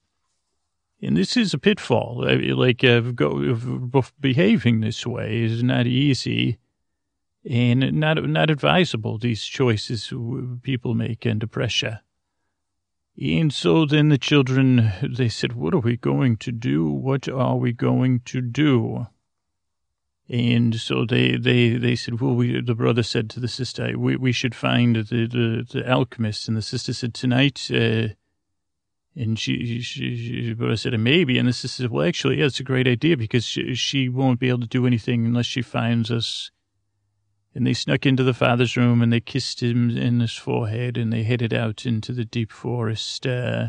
[1.04, 2.24] and this is a pitfall.
[2.26, 3.56] Like uh, go,
[4.20, 6.58] behaving this way is not easy
[7.48, 9.18] and not not advisable.
[9.18, 10.12] These choices
[10.62, 12.00] people make under pressure.
[13.20, 16.86] And so then the children they said, "What are we going to do?
[16.86, 19.06] What are we going to do?"
[20.26, 24.16] And so they, they, they said, well, we, the brother said to the sister, we,
[24.16, 26.48] we should find the, the, the alchemist.
[26.48, 28.08] And the sister said, tonight, uh,
[29.16, 31.38] and she, she, she but I said, maybe.
[31.38, 34.40] And the sister said, well, actually, yeah, it's a great idea because she, she won't
[34.40, 36.50] be able to do anything unless she finds us.
[37.55, 41.12] And they snuck into the father's room and they kissed him in his forehead and
[41.12, 43.24] they headed out into the deep forest.
[43.24, 43.68] Uh,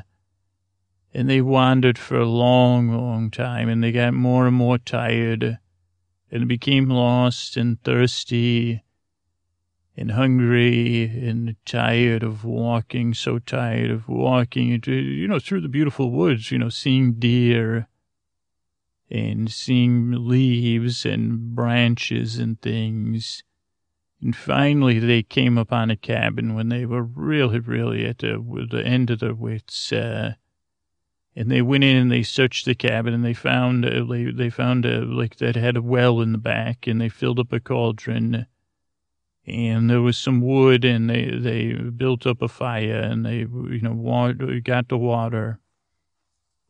[1.13, 5.59] and they wandered for a long, long time and they got more and more tired
[6.31, 8.81] and became lost and thirsty
[9.97, 16.11] and hungry and tired of walking, so tired of walking you know, through the beautiful
[16.11, 17.87] woods, you know, seeing deer
[19.09, 23.43] and seeing leaves and branches and things.
[24.21, 28.83] And finally, they came upon a cabin when they were really, really at the, the
[28.85, 29.93] end of their wits.
[29.93, 30.33] Uh,
[31.37, 34.49] and they went in and they searched the cabin and they found, uh, they, they
[34.49, 37.59] found a, like that had a well in the back and they filled up a
[37.59, 38.47] cauldron
[39.47, 43.79] and there was some wood and they, they built up a fire and they, you
[43.81, 45.59] know, water, got the water.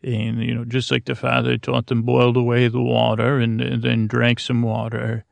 [0.04, 3.82] And, you know, just like the father taught them, boiled away the water and, and
[3.82, 5.24] then drank some water.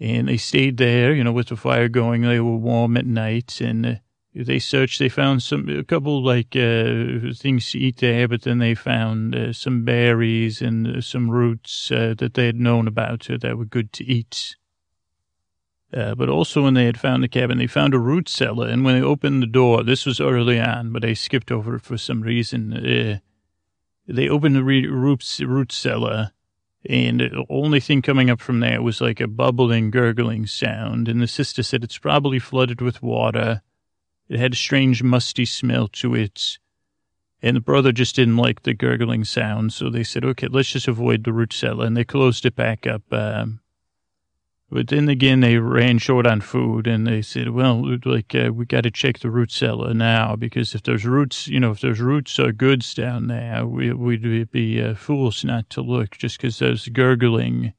[0.00, 2.22] And they stayed there, you know, with the fire going.
[2.22, 3.94] They were warm at night and uh,
[4.34, 4.98] they searched.
[4.98, 9.36] They found some, a couple like uh, things to eat there, but then they found
[9.36, 13.66] uh, some berries and some roots uh, that they had known about uh, that were
[13.66, 14.56] good to eat.
[15.94, 18.66] Uh, but also when they had found the cabin, they found a root cellar.
[18.66, 21.82] And when they opened the door, this was early on, but I skipped over it
[21.82, 22.72] for some reason.
[22.72, 23.18] Uh,
[24.08, 26.32] they opened the re- root, root cellar,
[26.88, 31.08] and the only thing coming up from there was like a bubbling, gurgling sound.
[31.08, 33.62] And the sister said it's probably flooded with water.
[34.28, 36.58] It had a strange, musty smell to it.
[37.42, 40.88] And the brother just didn't like the gurgling sound, so they said, okay, let's just
[40.88, 41.86] avoid the root cellar.
[41.86, 43.02] And they closed it back up.
[43.12, 43.60] Um,
[44.72, 48.64] but then again, they ran short on food and they said, well, like, uh, we
[48.64, 52.00] got to check the root cellar now because if there's roots, you know, if there's
[52.00, 56.58] roots or goods down there, we, would be uh, fools not to look just because
[56.58, 57.74] there's gurgling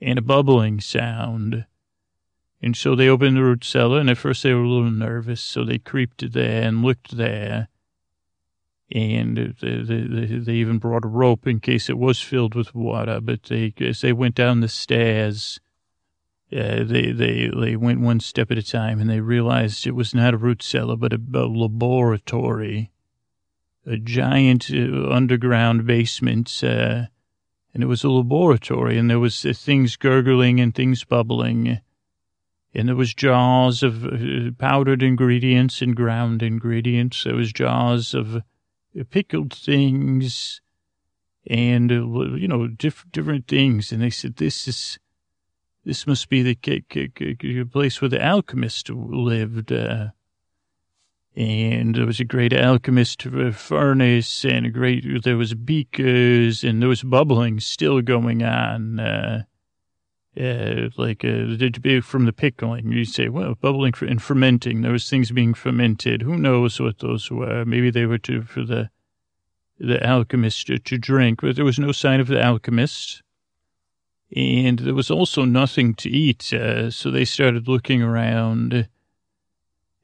[0.00, 1.66] and a bubbling sound.
[2.62, 5.42] And so they opened the root cellar and at first they were a little nervous.
[5.42, 7.68] So they creeped there and looked there.
[8.90, 13.20] and they, they, they even brought a rope in case it was filled with water.
[13.20, 15.60] But they, as they went down the stairs,
[16.54, 20.14] uh, they, they, they went one step at a time and they realized it was
[20.14, 22.90] not a root cellar, but a, a laboratory,
[23.86, 26.62] a giant uh, underground basement.
[26.62, 27.06] Uh,
[27.72, 31.80] and it was a laboratory and there was uh, things gurgling and things bubbling.
[32.74, 37.24] And there was jars of uh, powdered ingredients and ground ingredients.
[37.24, 38.42] There was jars of
[39.10, 40.60] pickled things
[41.46, 43.90] and, uh, you know, diff- different things.
[43.90, 44.98] And they said, this is,
[45.84, 49.72] this must be the place where the alchemist lived.
[49.72, 50.08] Uh,
[51.34, 56.88] and there was a great alchemist furnace and a great, there was beakers and there
[56.88, 59.00] was bubbling still going on.
[59.00, 59.42] Uh,
[60.40, 62.90] uh, like uh, from the pickling.
[62.90, 64.80] You say, well, bubbling and fermenting.
[64.80, 66.22] There was things being fermented.
[66.22, 67.64] Who knows what those were?
[67.64, 68.90] Maybe they were to for the
[69.78, 73.21] the alchemist to, to drink, but there was no sign of the alchemist.
[74.34, 78.88] And there was also nothing to eat, uh, so they started looking around.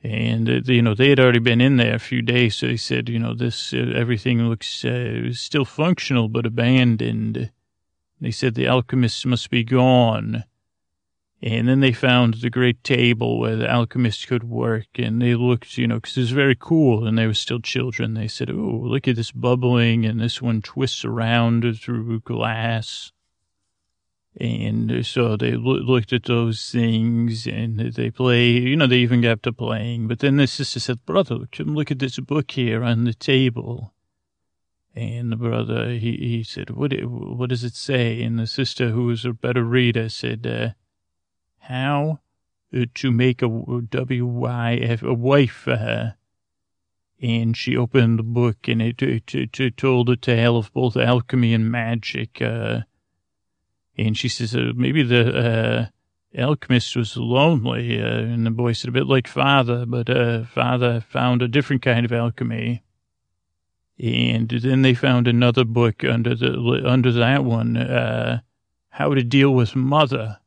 [0.03, 2.77] And, uh, you know, they had already been in there a few days, so they
[2.77, 7.51] said, you know, this, uh, everything looks uh, still functional but abandoned.
[8.21, 10.45] They said the alchemists must be gone.
[11.41, 15.79] And then they found the great table where the alchemists could work, and they looked,
[15.79, 18.15] you know, because it was very cool, and they were still children.
[18.15, 23.13] They said, "Oh, look at this bubbling, and this one twists around through glass."
[24.41, 28.51] And so they lo- looked at those things, and they play.
[28.51, 30.07] You know, they even got to playing.
[30.07, 33.95] But then the sister said, "Brother, come look at this book here on the table."
[34.99, 38.21] And the brother, he, he said, what, what does it say?
[38.21, 40.71] And the sister, who was a better reader, said, uh,
[41.59, 42.19] how
[42.73, 46.17] to make a W-Y-F, a wife for her.
[47.23, 50.97] And she opened the book and it, it, it, it told a tale of both
[50.97, 52.43] alchemy and magic.
[52.43, 52.81] Uh,
[53.99, 55.87] and she says, uh, maybe the, uh,
[56.41, 58.01] alchemist was lonely.
[58.01, 61.83] Uh, and the boy said, a bit like father, but, uh, father found a different
[61.83, 62.83] kind of alchemy.
[64.01, 68.43] And then they found another book under the under that one, uh,
[68.91, 70.39] how to deal with mother.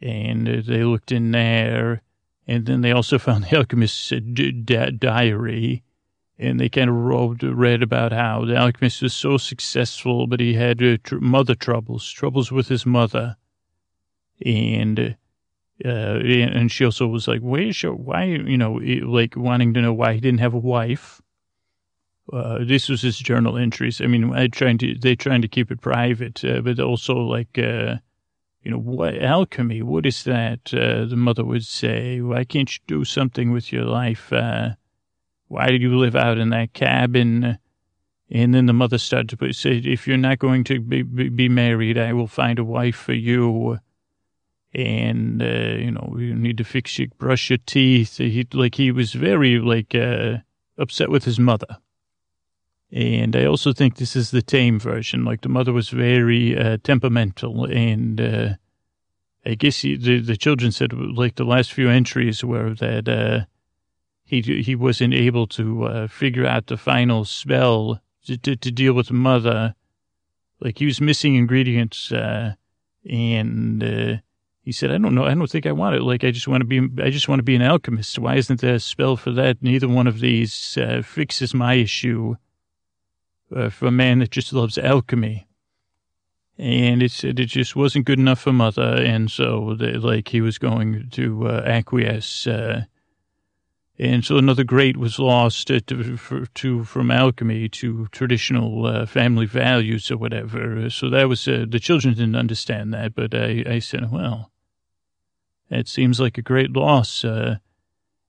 [0.00, 2.00] And they looked in there,
[2.46, 4.10] and then they also found the alchemist's
[4.98, 5.82] diary,
[6.42, 10.54] and they kind of wrote, read about how the alchemist was so successful, but he
[10.54, 13.36] had uh, tr- mother troubles, troubles with his mother,
[14.44, 15.16] and.
[15.84, 18.74] Uh, and she also was like, your, why, you know,
[19.04, 21.20] like wanting to know why he didn't have a wife
[22.32, 24.00] uh, this was his journal entries.
[24.00, 27.58] I mean, I trying to they trying to keep it private, uh, but also like
[27.58, 27.96] uh,
[28.62, 29.82] you know what alchemy?
[29.82, 30.72] What is that?
[30.72, 34.32] Uh, the mother would say, "Why can't you do something with your life?
[35.52, 37.58] Uh, why did you live out in that cabin?"
[38.30, 41.48] And then the mother started to put, say, "If you're not going to be, be,
[41.48, 43.78] married, I will find a wife for you."
[44.74, 48.16] And uh, you know, you need to fix your brush your teeth.
[48.16, 49.94] He like he was very like
[50.78, 51.78] upset with his mother.
[52.92, 55.24] And I also think this is the tame version.
[55.24, 58.48] Like the mother was very uh, temperamental, and uh,
[59.46, 63.46] I guess he, the the children said like the last few entries were that uh,
[64.40, 68.92] he he wasn't able to uh, figure out the final spell to, to, to, deal
[68.92, 69.74] with mother.
[70.60, 72.54] Like he was missing ingredients, uh,
[73.08, 74.16] and uh,
[74.62, 75.24] he said, "I don't know.
[75.24, 76.02] I don't think I want it.
[76.02, 77.02] Like I just want to be.
[77.02, 78.18] I just want to be an alchemist.
[78.18, 79.62] Why isn't there a spell for that?
[79.62, 82.36] Neither one of these fixes my issue."
[83.54, 85.46] uh, for a man that just loves alchemy.
[86.58, 90.58] And it said it just wasn't good enough for mother, and so like he was
[90.58, 92.46] going to uh, acquiesce.
[93.98, 99.06] Uh, and so another great was lost to, to, to from alchemy to traditional uh,
[99.06, 100.88] family values or whatever.
[100.90, 104.50] So that was uh, the children didn't understand that, but I, I said, well,
[105.70, 107.24] that seems like a great loss.
[107.24, 107.56] Uh,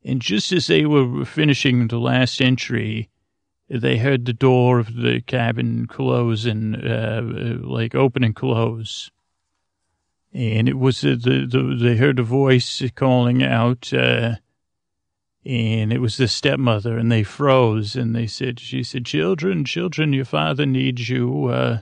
[0.03, 3.09] and just as they were finishing the last entry,
[3.69, 7.21] they heard the door of the cabin close and uh,
[7.61, 9.09] like open and close.
[10.33, 14.35] And it was uh, the, the they heard a voice calling out, uh,
[15.45, 20.13] and it was the stepmother, and they froze and they said, "She said, children, children,
[20.13, 21.47] your father needs you.
[21.47, 21.79] Uh,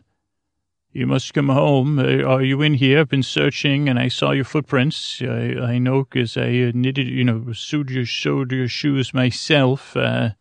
[0.91, 1.99] you must come home.
[1.99, 2.99] Uh, are you in here?
[2.99, 5.21] I've been searching, and I saw your footprints.
[5.21, 9.95] I, I know because I uh, knitted, you know, sewed your, sewed your shoes myself."
[9.95, 10.31] Uh,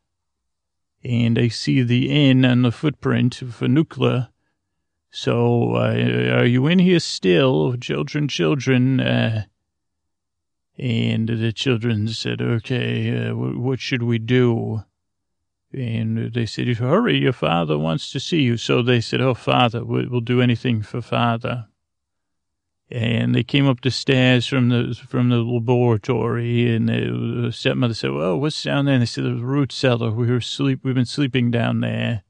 [1.02, 4.28] and I see the N on the footprint for nuclear.
[5.10, 9.00] So, uh, are you in here still, children, children?
[9.00, 9.44] Uh,
[10.80, 14.82] and the children said, okay, uh, what should we do?
[15.74, 18.56] And they said, hurry, your father wants to see you.
[18.56, 21.66] So they said, oh, father, we'll do anything for father.
[22.90, 28.10] And they came up the stairs from the from the laboratory, and the stepmother said,
[28.10, 30.10] "Well, what's down there?" And they said, "The root cellar.
[30.10, 30.80] We were sleep.
[30.82, 32.24] We've been sleeping down there."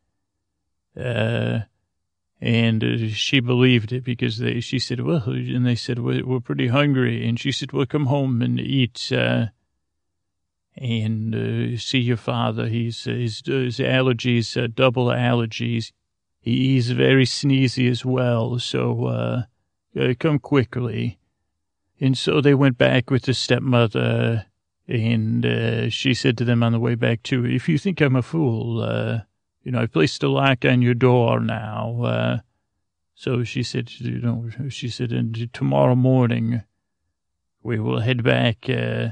[0.95, 1.61] Uh,
[2.41, 4.61] and uh, she believed it because they.
[4.61, 8.07] She said, "Well," and they said, "We're, we're pretty hungry." And she said, "Well, come
[8.07, 9.47] home and eat." Uh,
[10.77, 12.67] and uh, see your father.
[12.67, 15.93] He's his, his allergies, uh, double allergies.
[16.41, 18.59] He's very sneezy as well.
[18.59, 19.43] So uh,
[19.99, 21.19] uh, come quickly.
[22.01, 24.47] And so they went back with the stepmother,
[24.89, 28.17] and uh, she said to them on the way back too, "If you think I'm
[28.17, 29.21] a fool, uh,
[29.63, 32.39] you know, I placed a lock on your door now." Uh,
[33.15, 36.63] so she said, "You know," she said, "And tomorrow morning,
[37.63, 39.11] we will head back." Uh,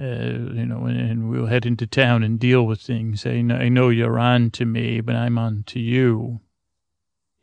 [0.00, 3.26] uh, you know, and, and, we'll head into town and deal with things.
[3.26, 6.40] I know, I know you're on to me, but I'm on to you.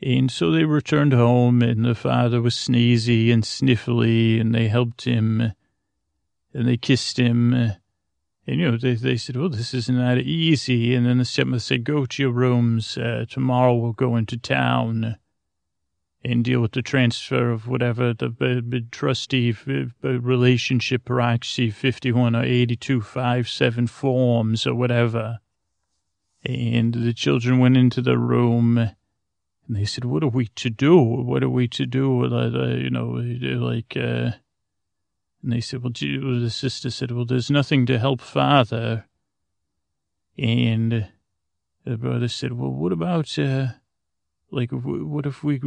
[0.01, 5.03] And so they returned home, and the father was sneezy and sniffly, and they helped
[5.03, 5.53] him,
[6.53, 7.73] and they kissed him.
[8.47, 10.93] And, you know, they, they said, well, this is not that easy.
[10.93, 12.97] And then the stepmother said, go to your rooms.
[12.97, 15.17] Uh, tomorrow we'll go into town
[16.23, 19.55] and deal with the transfer of whatever the uh, trustee
[20.01, 25.39] relationship proxy 51 or 8257 forms or whatever.
[26.43, 28.95] And the children went into the room and
[29.75, 30.97] they said, what are we to do?
[30.97, 32.25] What are we to do?
[32.25, 33.21] Uh, you know,
[33.63, 34.31] like, uh,
[35.45, 39.05] and they said, well, the sister said, well, there's nothing to help father.
[40.39, 41.07] And
[41.85, 43.67] the brother said, well, what about, uh,
[44.49, 45.59] like, what if we,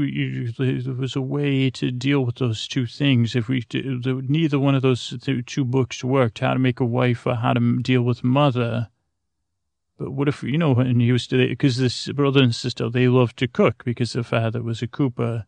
[0.58, 3.36] there was a way to deal with those two things?
[3.36, 5.16] If we, neither one of those
[5.46, 8.88] two books worked, how to make a wife or how to deal with mother.
[9.96, 13.36] But what if, you know, and he was, because this brother and sister, they loved
[13.38, 15.46] to cook because their father was a cooper.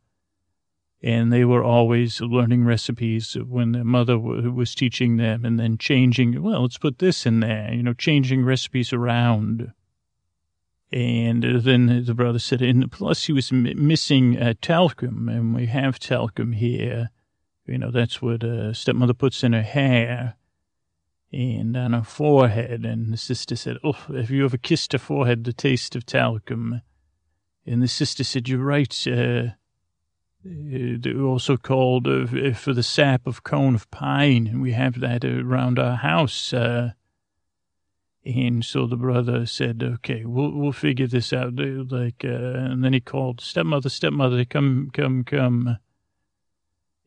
[1.03, 6.43] And they were always learning recipes when their mother was teaching them and then changing,
[6.43, 9.73] well, let's put this in there, you know, changing recipes around.
[10.93, 15.99] And then the brother said, and plus he was missing uh, talcum, and we have
[15.99, 17.11] talcum here.
[17.67, 20.35] You know, that's what uh, stepmother puts in her hair
[21.33, 22.85] and on her forehead.
[22.85, 26.83] And the sister said, oh, have you ever kissed her forehead, the taste of talcum?
[27.65, 29.07] And the sister said, you're right.
[29.07, 29.51] Uh, uh
[30.45, 35.79] also called uh, for the sap of cone of pine, and we have that around
[35.79, 36.53] our house.
[36.53, 36.93] Uh,
[38.25, 41.55] and so the brother said, okay, we'll, we'll figure this out.
[41.57, 45.79] Like, uh, and then he called stepmother, stepmother, come, come, come.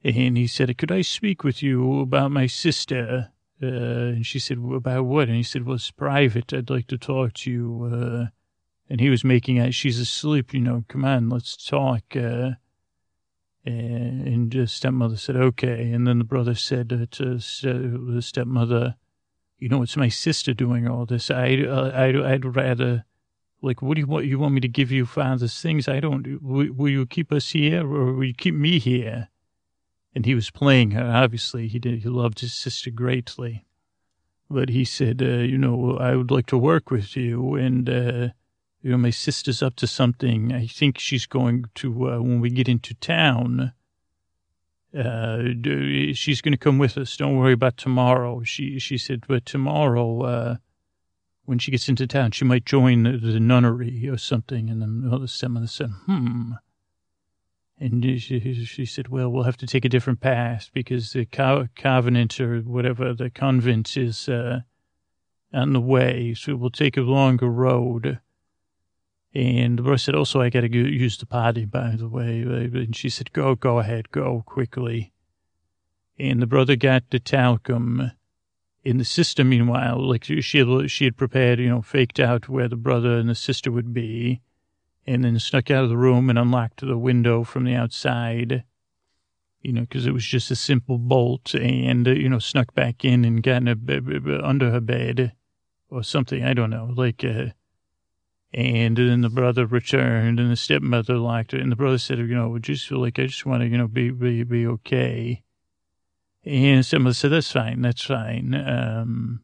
[0.03, 3.31] And he said, could I speak with you about my sister?
[3.61, 5.27] Uh, and she said, about what?
[5.27, 6.51] And he said, well, it's private.
[6.51, 7.89] I'd like to talk to you.
[7.93, 8.25] Uh,
[8.89, 12.03] and he was making out, she's asleep, you know, come on, let's talk.
[13.66, 15.91] Uh, and the stepmother said, okay.
[15.91, 18.95] And then the brother said to the stepmother,
[19.57, 21.32] you know, it's my sister doing all this.
[21.32, 23.05] I, uh, I, I'd rather,
[23.61, 24.26] like, what do you want?
[24.26, 25.88] You want me to give you father's things?
[25.88, 29.30] I don't, will, will you keep us here or will you keep me here?
[30.14, 31.70] And he was playing her, obviously.
[31.70, 33.66] He did, he loved his sister greatly.
[34.49, 37.55] But he said, uh, you know, I would like to work with you.
[37.55, 38.30] And, uh,
[38.84, 40.53] you know, my sister's up to something.
[40.53, 43.71] I think she's going to, uh, when we get into town,
[44.93, 45.38] uh,
[46.13, 47.15] she's going to come with us.
[47.15, 48.43] Don't worry about tomorrow.
[48.43, 50.55] She, she said, but tomorrow, uh,
[51.45, 54.69] when she gets into town, she might join the, the nunnery or something.
[54.69, 56.51] And then the stepmother said, hmm.
[57.79, 61.69] And she, she said, well, we'll have to take a different path because the co-
[61.75, 64.59] covenant or whatever, the convent is, uh,
[65.53, 66.34] on the way.
[66.34, 68.19] So we'll take a longer road.
[69.34, 72.41] And the brother said, also, I got to use the potty, by the way.
[72.41, 75.11] And she said, go, go ahead, go quickly.
[76.19, 78.11] And the brother got the talcum.
[78.84, 82.67] In the sister, meanwhile, like she had, she had prepared, you know, faked out where
[82.67, 84.41] the brother and the sister would be,
[85.07, 88.65] and then snuck out of the room and unlocked the window from the outside,
[89.61, 93.23] you know, because it was just a simple bolt, and, you know, snuck back in
[93.23, 95.31] and got in a, under her bed
[95.89, 96.43] or something.
[96.43, 97.51] I don't know, like, uh,
[98.53, 101.61] and then the brother returned and the stepmother liked it.
[101.61, 103.87] And the brother said, you know, just feel like I just want to, you know,
[103.87, 105.41] be, be, be okay.
[106.45, 107.81] And the stepmother said, that's fine.
[107.81, 108.53] That's fine.
[108.53, 109.41] Um,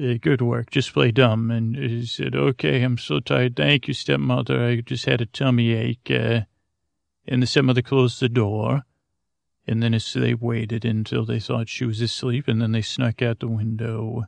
[0.00, 0.70] uh, good work.
[0.70, 1.52] Just play dumb.
[1.52, 3.54] And he said, okay, I'm so tired.
[3.54, 4.64] Thank you, stepmother.
[4.64, 6.10] I just had a tummy ache.
[6.10, 6.40] Uh,
[7.28, 8.82] and the stepmother closed the door.
[9.66, 12.48] And then they waited until they thought she was asleep.
[12.48, 14.24] And then they snuck out the window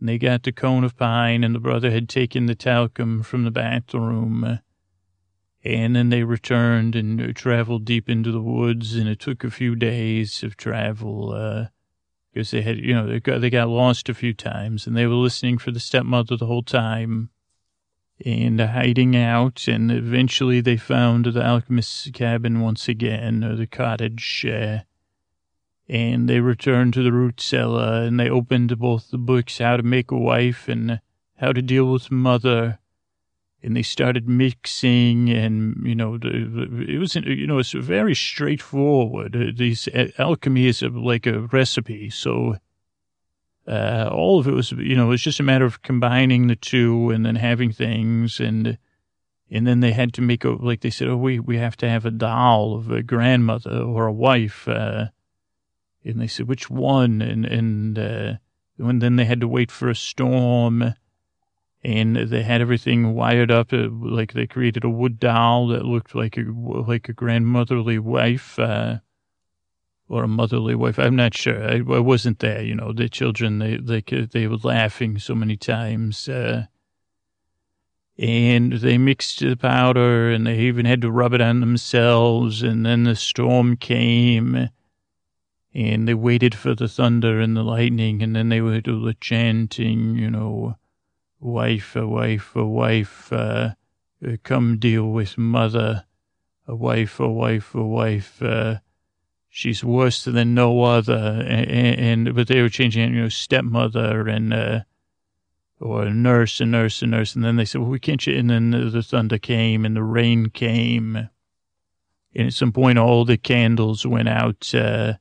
[0.00, 3.50] they got the cone of pine, and the brother had taken the talcum from the
[3.50, 4.60] bathroom.
[5.64, 9.74] And then they returned and traveled deep into the woods, and it took a few
[9.74, 11.66] days of travel, uh,
[12.32, 15.06] because they had, you know, they got, they got lost a few times, and they
[15.06, 17.30] were listening for the stepmother the whole time,
[18.24, 24.46] and hiding out, and eventually they found the alchemist's cabin once again, or the cottage,
[24.46, 24.78] uh,
[25.88, 29.82] and they returned to the root cellar, and they opened both the books, How to
[29.82, 31.00] Make a Wife and
[31.36, 32.78] How to Deal with Mother,
[33.62, 39.54] and they started mixing and you know it was you know it's very straightforward.
[39.56, 42.10] These uh, alchemy is like a recipe.
[42.10, 42.56] So
[43.66, 46.56] uh, all of it was you know it was just a matter of combining the
[46.56, 48.38] two and then having things.
[48.38, 48.78] And
[49.50, 51.88] and then they had to make a like they said oh we we have to
[51.88, 55.06] have a doll of a grandmother or a wife uh,
[56.04, 58.34] and they said which one and and uh,
[58.78, 60.94] and then they had to wait for a storm
[61.84, 66.14] and they had everything wired up uh, like they created a wood doll that looked
[66.14, 68.98] like a like a grandmotherly wife uh,
[70.08, 70.98] or a motherly wife.
[70.98, 71.62] I'm not sure.
[71.62, 72.62] I, I, wasn't there.
[72.62, 76.28] You know, the children they they they were laughing so many times.
[76.28, 76.66] Uh,
[78.18, 82.62] and they mixed the powder and they even had to rub it on themselves.
[82.62, 84.70] And then the storm came
[85.74, 88.22] and they waited for the thunder and the lightning.
[88.22, 90.76] And then they were do the chanting, you know,
[91.40, 93.70] wife, a wife, a wife, uh,
[94.42, 96.04] come deal with mother,
[96.66, 98.76] a wife, a wife, a wife, uh,
[99.48, 104.52] she's worse than no other, and, and, but they were changing, you know, stepmother and,
[104.52, 104.80] uh,
[105.80, 108.70] or nurse, a nurse, a nurse, and then they said, well, we can't, and then
[108.70, 111.28] the thunder came and the rain came,
[112.34, 115.14] and at some point all the candles went out, uh,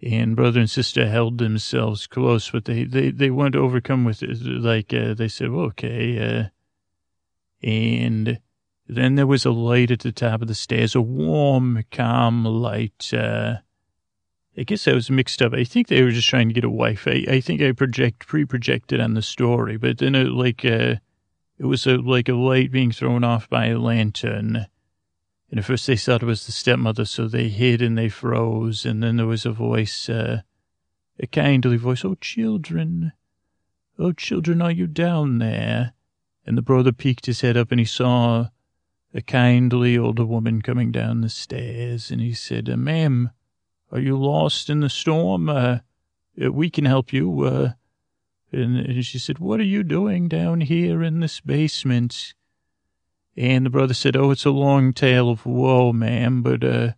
[0.00, 4.40] and brother and sister held themselves close, but they, they, they weren't overcome with it.
[4.42, 6.18] Like, uh, they said, well, okay.
[6.18, 6.44] Uh,
[7.66, 8.38] and
[8.86, 13.12] then there was a light at the top of the stairs, a warm, calm light.
[13.12, 13.56] Uh,
[14.56, 15.52] I guess I was mixed up.
[15.52, 17.08] I think they were just trying to get a wife.
[17.08, 20.96] I, I think I project, pre-projected on the story, but then it, like, uh,
[21.58, 24.66] it was a, like a light being thrown off by a lantern
[25.50, 28.84] and at first they thought it was the stepmother, so they hid and they froze.
[28.84, 30.42] And then there was a voice, uh,
[31.18, 33.12] a kindly voice, Oh, children,
[33.98, 35.94] oh, children, are you down there?
[36.46, 38.48] And the brother peeked his head up and he saw
[39.14, 42.10] a kindly older woman coming down the stairs.
[42.10, 43.30] And he said, uh, Ma'am,
[43.90, 45.48] are you lost in the storm?
[45.48, 45.78] Uh,
[46.42, 47.42] uh we can help you.
[47.42, 47.72] Uh,
[48.52, 52.34] and, and she said, What are you doing down here in this basement?
[53.38, 56.92] And the brother said, Oh, it's a long tale of woe, ma'am, but, uh,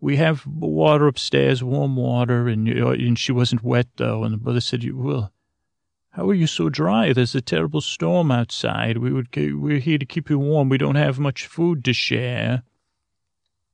[0.00, 4.22] we have water upstairs, warm water, and, and she wasn't wet, though.
[4.22, 5.32] And the brother said, Well,
[6.10, 7.12] how are you so dry?
[7.12, 8.98] There's a terrible storm outside.
[8.98, 10.68] We would, we're here to keep you warm.
[10.68, 12.62] We don't have much food to share.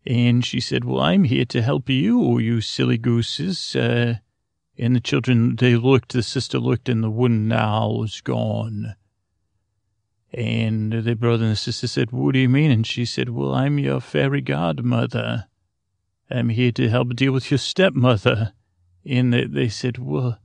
[0.06, 3.76] And she said, Well, I'm here to help you, you silly gooses.
[3.76, 4.14] Uh,
[4.78, 8.96] and the children, they looked, the sister looked, and the wooden owl was gone.
[10.36, 12.70] And the brother and the sister said, What do you mean?
[12.70, 15.46] And she said, Well, I'm your fairy godmother.
[16.30, 18.52] I'm here to help deal with your stepmother.
[19.06, 20.38] And they said, Well,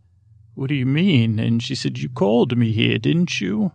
[0.53, 1.39] what do you mean?
[1.39, 3.73] And she said, You called me here, didn't you?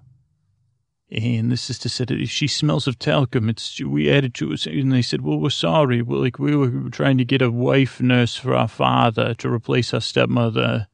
[1.11, 3.51] And the sister said, She smells of talcum.
[3.51, 4.67] It's, we added to it.
[4.67, 6.01] And they said, Well, we're sorry.
[6.01, 9.93] We're like, we were trying to get a wife nurse for our father to replace
[9.93, 10.89] our stepmother.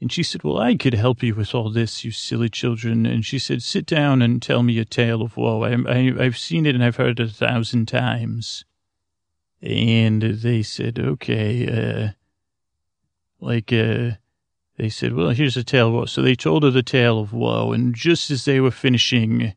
[0.00, 3.04] And she said, Well, I could help you with all this, you silly children.
[3.04, 5.62] And she said, Sit down and tell me a tale of woe.
[5.62, 8.64] I, I, I've seen it and I've heard it a thousand times.
[9.60, 12.08] And they said, Okay, uh,
[13.40, 14.12] like, uh,
[14.76, 16.04] they said, Well, here's a tale of woe.
[16.04, 17.72] So they told her the tale of woe.
[17.72, 19.54] And just as they were finishing,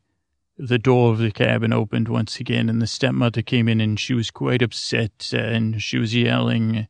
[0.58, 4.14] the door of the cabin opened once again, and the stepmother came in, and she
[4.14, 6.88] was quite upset, and she was yelling.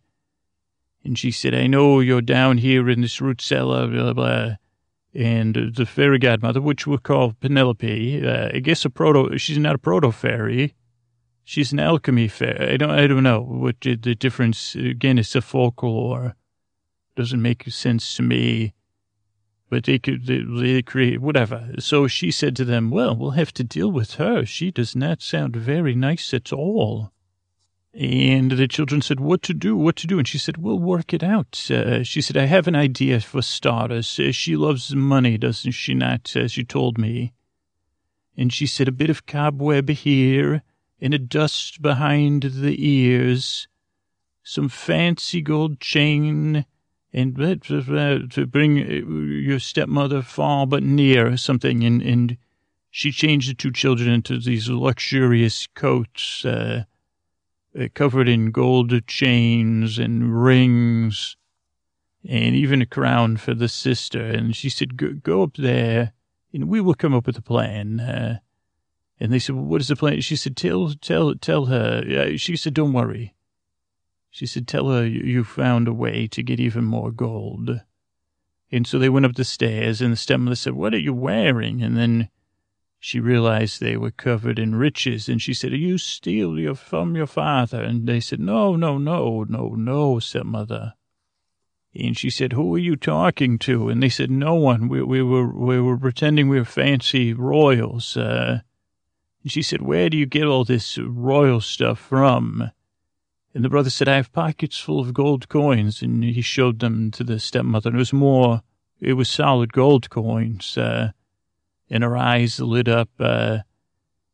[1.04, 4.56] And she said, I know you're down here in this root cellar, blah, blah.
[5.14, 9.74] And the fairy godmother, which we'll call Penelope, uh, I guess a proto, she's not
[9.74, 10.74] a proto fairy.
[11.44, 12.74] She's an alchemy fairy.
[12.74, 16.36] I don't, I don't know what the difference, again, it's a folklore.
[17.16, 18.72] Doesn't make sense to me.
[19.68, 21.74] But they could, they, they create, whatever.
[21.78, 24.46] So she said to them, well, we'll have to deal with her.
[24.46, 27.11] She does not sound very nice at all.
[27.94, 30.18] And the children said, what to do, what to do?
[30.18, 31.70] And she said, we'll work it out.
[31.70, 34.18] Uh, she said, I have an idea for starters.
[34.18, 37.34] Uh, she loves money, doesn't she not, as you told me?
[38.36, 40.62] And she said, a bit of cobweb here
[41.00, 43.68] and a dust behind the ears,
[44.42, 46.64] some fancy gold chain
[47.12, 47.56] and uh,
[48.30, 51.84] to bring your stepmother far but near something.
[51.84, 52.38] And, and
[52.90, 56.84] she changed the two children into these luxurious coats, uh, uh,
[57.94, 61.36] covered in gold chains and rings
[62.28, 64.22] and even a crown for the sister.
[64.22, 66.12] And she said, go, go up there
[66.52, 68.00] and we will come up with a plan.
[68.00, 68.38] Uh,
[69.18, 70.20] and they said, well, what is the plan?
[70.20, 72.36] She said, tell, tell, tell her.
[72.36, 73.34] She said, don't worry.
[74.30, 77.80] She said, tell her you found a way to get even more gold.
[78.70, 81.82] And so they went up the stairs and the stepmother said, what are you wearing?
[81.82, 82.30] And then
[83.04, 87.26] she realized they were covered in riches, and she said, you steal your, from your
[87.26, 87.82] father?
[87.82, 90.94] And they said, No, no, no, no, no, stepmother.
[91.96, 93.88] And she said, Who are you talking to?
[93.88, 94.88] And they said, No one.
[94.88, 98.16] We, we were we were pretending we were fancy royals.
[98.16, 98.60] Uh,
[99.42, 102.70] and she said, Where do you get all this royal stuff from?
[103.52, 106.02] And the brother said, I have pockets full of gold coins.
[106.02, 107.88] And he showed them to the stepmother.
[107.88, 108.62] And it was more,
[109.00, 110.78] it was solid gold coins.
[110.78, 111.10] Uh,
[111.92, 113.10] and her eyes lit up.
[113.20, 113.58] Uh,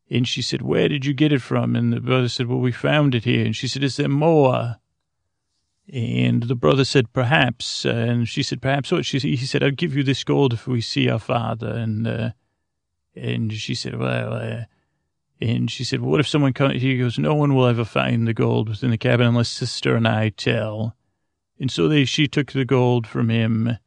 [0.09, 1.74] and she said, Where did you get it from?
[1.76, 3.44] And the brother said, Well, we found it here.
[3.44, 4.76] And she said, Is there more?
[5.92, 7.84] And the brother said, Perhaps.
[7.84, 9.04] Uh, and she said, Perhaps what?
[9.04, 11.68] She, he said, I'll give you this gold if we see our father.
[11.68, 12.30] And, uh,
[13.14, 14.64] and she said, Well, uh,
[15.40, 16.80] and she said, What if someone comes?
[16.80, 20.06] He goes, No one will ever find the gold within the cabin unless sister and
[20.06, 20.94] I tell.
[21.59, 23.78] And so they, she took the gold from him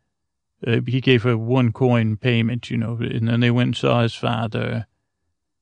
[0.66, 4.02] uh, he gave her one coin payment, you know, and then they went and saw
[4.02, 4.86] his father.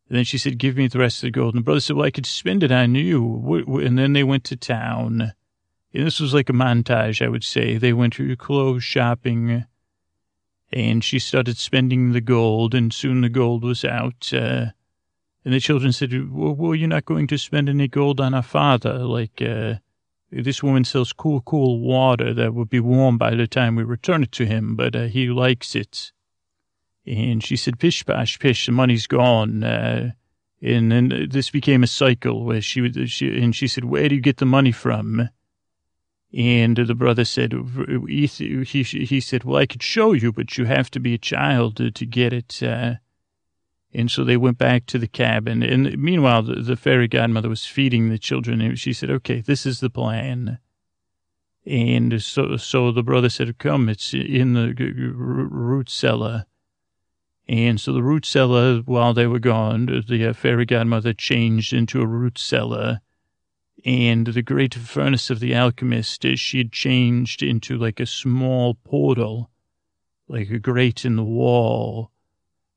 [0.09, 1.53] And then she said, give me the rest of the gold.
[1.53, 3.63] And the brother said, well, I could spend it on you.
[3.83, 5.33] And then they went to town.
[5.93, 7.77] And this was like a montage, I would say.
[7.77, 9.65] They went to clothes shopping
[10.71, 14.31] and she started spending the gold and soon the gold was out.
[14.33, 14.67] Uh,
[15.45, 18.43] and the children said, well, well, you're not going to spend any gold on our
[18.43, 18.99] father.
[18.99, 19.75] Like, uh,
[20.31, 24.23] this woman sells cool, cool water that would be warm by the time we return
[24.23, 26.11] it to him, but uh, he likes it.
[27.05, 29.63] And she said, pish, pash, pish, the money's gone.
[29.63, 30.11] Uh,
[30.61, 34.15] and then this became a cycle where she would, she, and she said, where do
[34.15, 35.29] you get the money from?
[36.37, 37.53] And the brother said,
[38.07, 41.17] he, he, he said, well, I could show you, but you have to be a
[41.17, 42.61] child to, to get it.
[42.61, 42.95] Uh,
[43.93, 45.63] and so they went back to the cabin.
[45.63, 48.61] And meanwhile, the, the fairy godmother was feeding the children.
[48.61, 50.59] And she said, okay, this is the plan.
[51.65, 56.45] And so, so the brother said, come, it's in the root cellar.
[57.47, 61.99] And so the root cellar, while they were gone, the uh, fairy godmother changed into
[62.01, 63.01] a root cellar.
[63.83, 69.49] And the great furnace of the alchemist, she had changed into like a small portal,
[70.27, 72.11] like a grate in the wall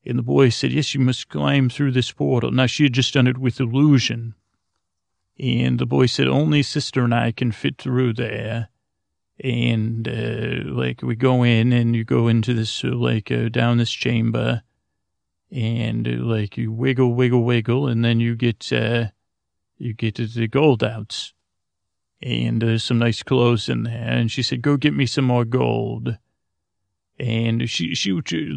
[0.04, 2.50] and the boy said, yes, you must climb through this portal.
[2.50, 4.34] Now, she had just done it with illusion.
[5.38, 8.68] And the boy said, only sister and I can fit through there.
[9.42, 13.78] And, uh, like, we go in and you go into this, uh, like, uh, down
[13.78, 14.62] this chamber.
[15.50, 17.86] And, uh, like, you wiggle, wiggle, wiggle.
[17.86, 19.06] And then you get, uh,
[19.78, 21.32] you get the gold out.
[22.20, 24.08] And there's some nice clothes in there.
[24.08, 26.18] And she said, go get me some more gold.
[27.22, 28.10] And she, she,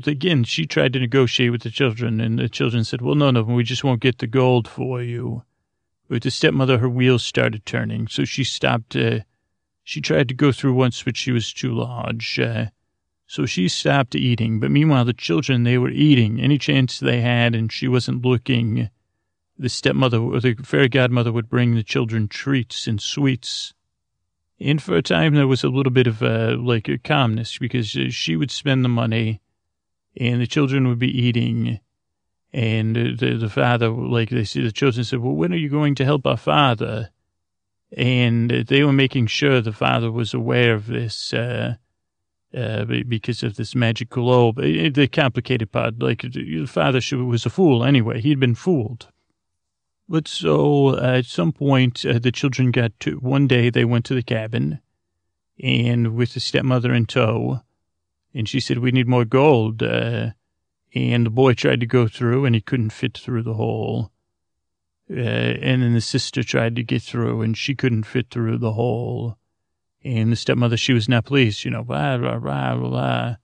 [0.07, 3.43] again, she tried to negotiate with the children, and the children said, well, no, no,
[3.43, 5.43] we just won't get the gold for you.
[6.09, 8.95] But the stepmother, her wheels started turning, so she stopped.
[8.95, 9.19] Uh,
[9.83, 12.39] she tried to go through once, but she was too large.
[12.39, 12.65] Uh,
[13.27, 14.59] so she stopped eating.
[14.59, 18.89] But meanwhile, the children, they were eating any chance they had, and she wasn't looking.
[19.59, 23.75] The stepmother or the fairy godmother would bring the children treats and sweets.
[24.59, 27.87] And for a time, there was a little bit of uh, like a calmness because
[27.87, 29.41] she would spend the money
[30.17, 31.79] and the children would be eating.
[32.53, 35.95] And the, the father, like they said, the children said, well, when are you going
[35.95, 37.09] to help our father?
[37.97, 41.75] And they were making sure the father was aware of this, uh,
[42.55, 44.55] uh, because of this magic globe.
[44.55, 48.21] The complicated part, like the father was a fool anyway.
[48.21, 49.09] He'd been fooled.
[50.07, 54.05] But so uh, at some point, uh, the children got to, one day they went
[54.05, 54.79] to the cabin
[55.61, 57.61] and with the stepmother in tow.
[58.33, 59.81] And she said, we need more gold.
[59.81, 60.31] Uh,
[60.93, 64.11] and the boy tried to go through and he couldn't fit through the hole.
[65.09, 68.73] Uh, and then the sister tried to get through and she couldn't fit through the
[68.73, 69.37] hole.
[70.03, 73.35] And the stepmother, she was not pleased, you know, blah, blah, blah, blah.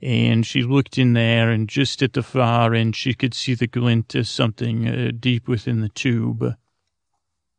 [0.00, 3.66] And she looked in there, and just at the far end, she could see the
[3.66, 6.54] glint of something uh, deep within the tube.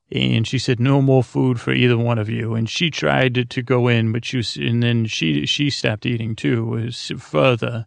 [0.09, 3.45] And she said, "No more food for either one of you." And she tried to,
[3.45, 6.65] to go in, but she was, and then she she stopped eating too.
[6.65, 7.85] Was further.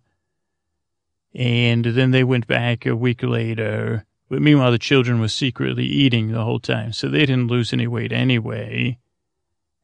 [1.35, 4.05] And then they went back a week later.
[4.29, 7.87] But meanwhile, the children were secretly eating the whole time, so they didn't lose any
[7.87, 8.99] weight anyway.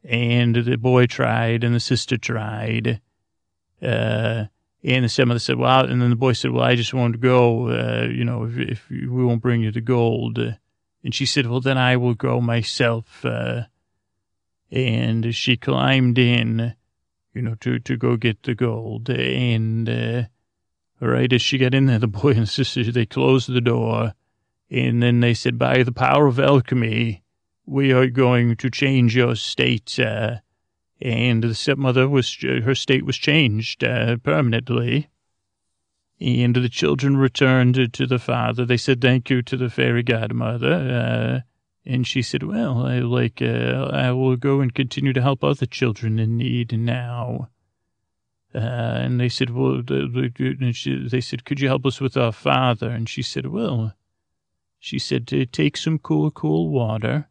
[0.03, 3.01] And the boy tried and the sister tried.
[3.81, 4.45] Uh,
[4.83, 7.19] and the stepmother said, well, and then the boy said, well, I just want to
[7.19, 10.39] go, uh, you know, if, if we won't bring you the gold.
[11.03, 13.25] And she said, well, then I will go myself.
[13.25, 13.63] Uh,
[14.71, 16.75] and she climbed in,
[17.33, 19.09] you know, to, to go get the gold.
[19.09, 20.23] And, uh,
[21.01, 24.13] right as she got in there, the boy and sister, they closed the door.
[24.71, 27.23] And then they said, by the power of alchemy,
[27.65, 29.99] we are going to change your state.
[29.99, 30.37] Uh,
[31.01, 35.09] and the stepmother was, her state was changed uh, permanently.
[36.21, 38.65] And the children returned to the father.
[38.65, 40.73] They said thank you to the fairy godmother.
[40.73, 41.39] Uh,
[41.85, 45.65] and she said, well, I like, uh, I will go and continue to help other
[45.65, 47.49] children in need now.
[48.53, 49.81] Uh, and they said, well,
[50.73, 52.89] she, they said, could you help us with our father?
[52.89, 53.93] And she said, well,
[54.77, 57.29] she said, take some cool, cool water,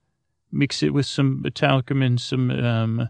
[0.51, 3.09] mix it with some talcum and some, um,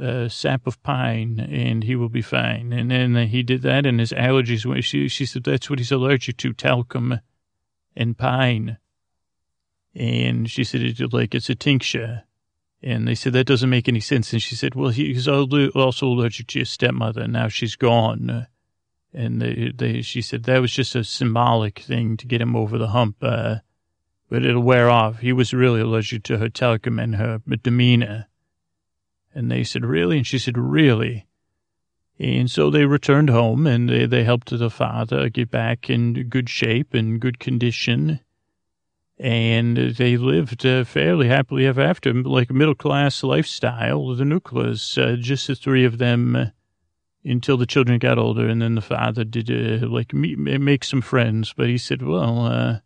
[0.00, 2.72] uh, sap of pine and he will be fine.
[2.72, 6.38] And then he did that and his allergies she, she said, that's what he's allergic
[6.38, 7.20] to, talcum
[7.94, 8.78] and pine.
[9.94, 12.22] And she said, it's like, it's a tincture.
[12.82, 14.32] And they said, that doesn't make any sense.
[14.32, 17.28] And she said, well, he's also allergic to your stepmother.
[17.28, 18.46] Now she's gone.
[19.12, 22.78] And they, they, she said that was just a symbolic thing to get him over
[22.78, 23.16] the hump.
[23.20, 23.56] Uh,
[24.30, 25.18] but it'll wear off.
[25.18, 28.28] He was really allergic to her talcum and her demeanor.
[29.34, 30.18] And they said, really?
[30.18, 31.26] And she said, really?
[32.18, 36.48] And so they returned home and they, they helped the father get back in good
[36.48, 38.20] shape and good condition.
[39.18, 44.98] And they lived uh, fairly happily ever after, like a middle class lifestyle, the nucleus,
[44.98, 46.46] uh, just the three of them uh,
[47.24, 48.46] until the children got older.
[48.46, 51.54] And then the father did uh, like make some friends.
[51.56, 52.78] But he said, well, uh,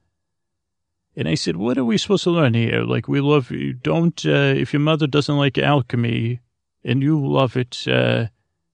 [1.17, 2.83] and I said, what are we supposed to learn here?
[2.83, 3.73] Like, we love you.
[3.73, 6.41] Don't, uh, if your mother doesn't like alchemy
[6.85, 8.27] and you love it, uh,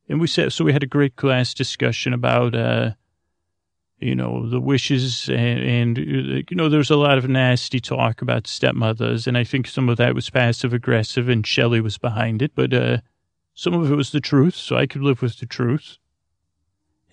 [0.09, 2.91] and we said, so we had a great class discussion about, uh,
[3.99, 8.49] you know, the wishes and, and, you know, there's a lot of nasty talk about
[8.49, 9.29] stepmothers.
[9.29, 12.75] And I think some of that was passive aggressive and Shelley was behind it, but,
[12.75, 12.99] uh,
[13.55, 14.57] some of it was the truth.
[14.57, 15.99] So I could live with the truth.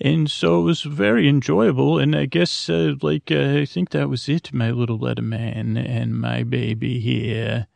[0.01, 1.99] And so it was very enjoyable.
[1.99, 6.19] And I guess, uh, like, uh, I think that was it, my little man and
[6.19, 7.67] my baby here.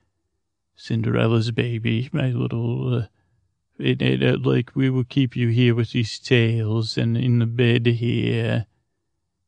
[0.76, 3.08] Cinderella's baby, my little, uh,
[3.78, 7.46] it, it, uh, like, we will keep you here with these tales and in the
[7.46, 8.68] bed here,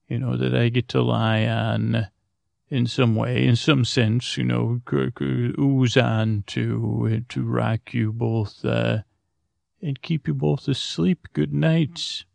[0.10, 2.08] you know, that I get to lie on
[2.70, 8.66] in some way, in some sense, you know, ooze on to, to rock you both,
[8.66, 9.00] uh,
[9.82, 11.28] and keep you both asleep.
[11.32, 12.26] Good night.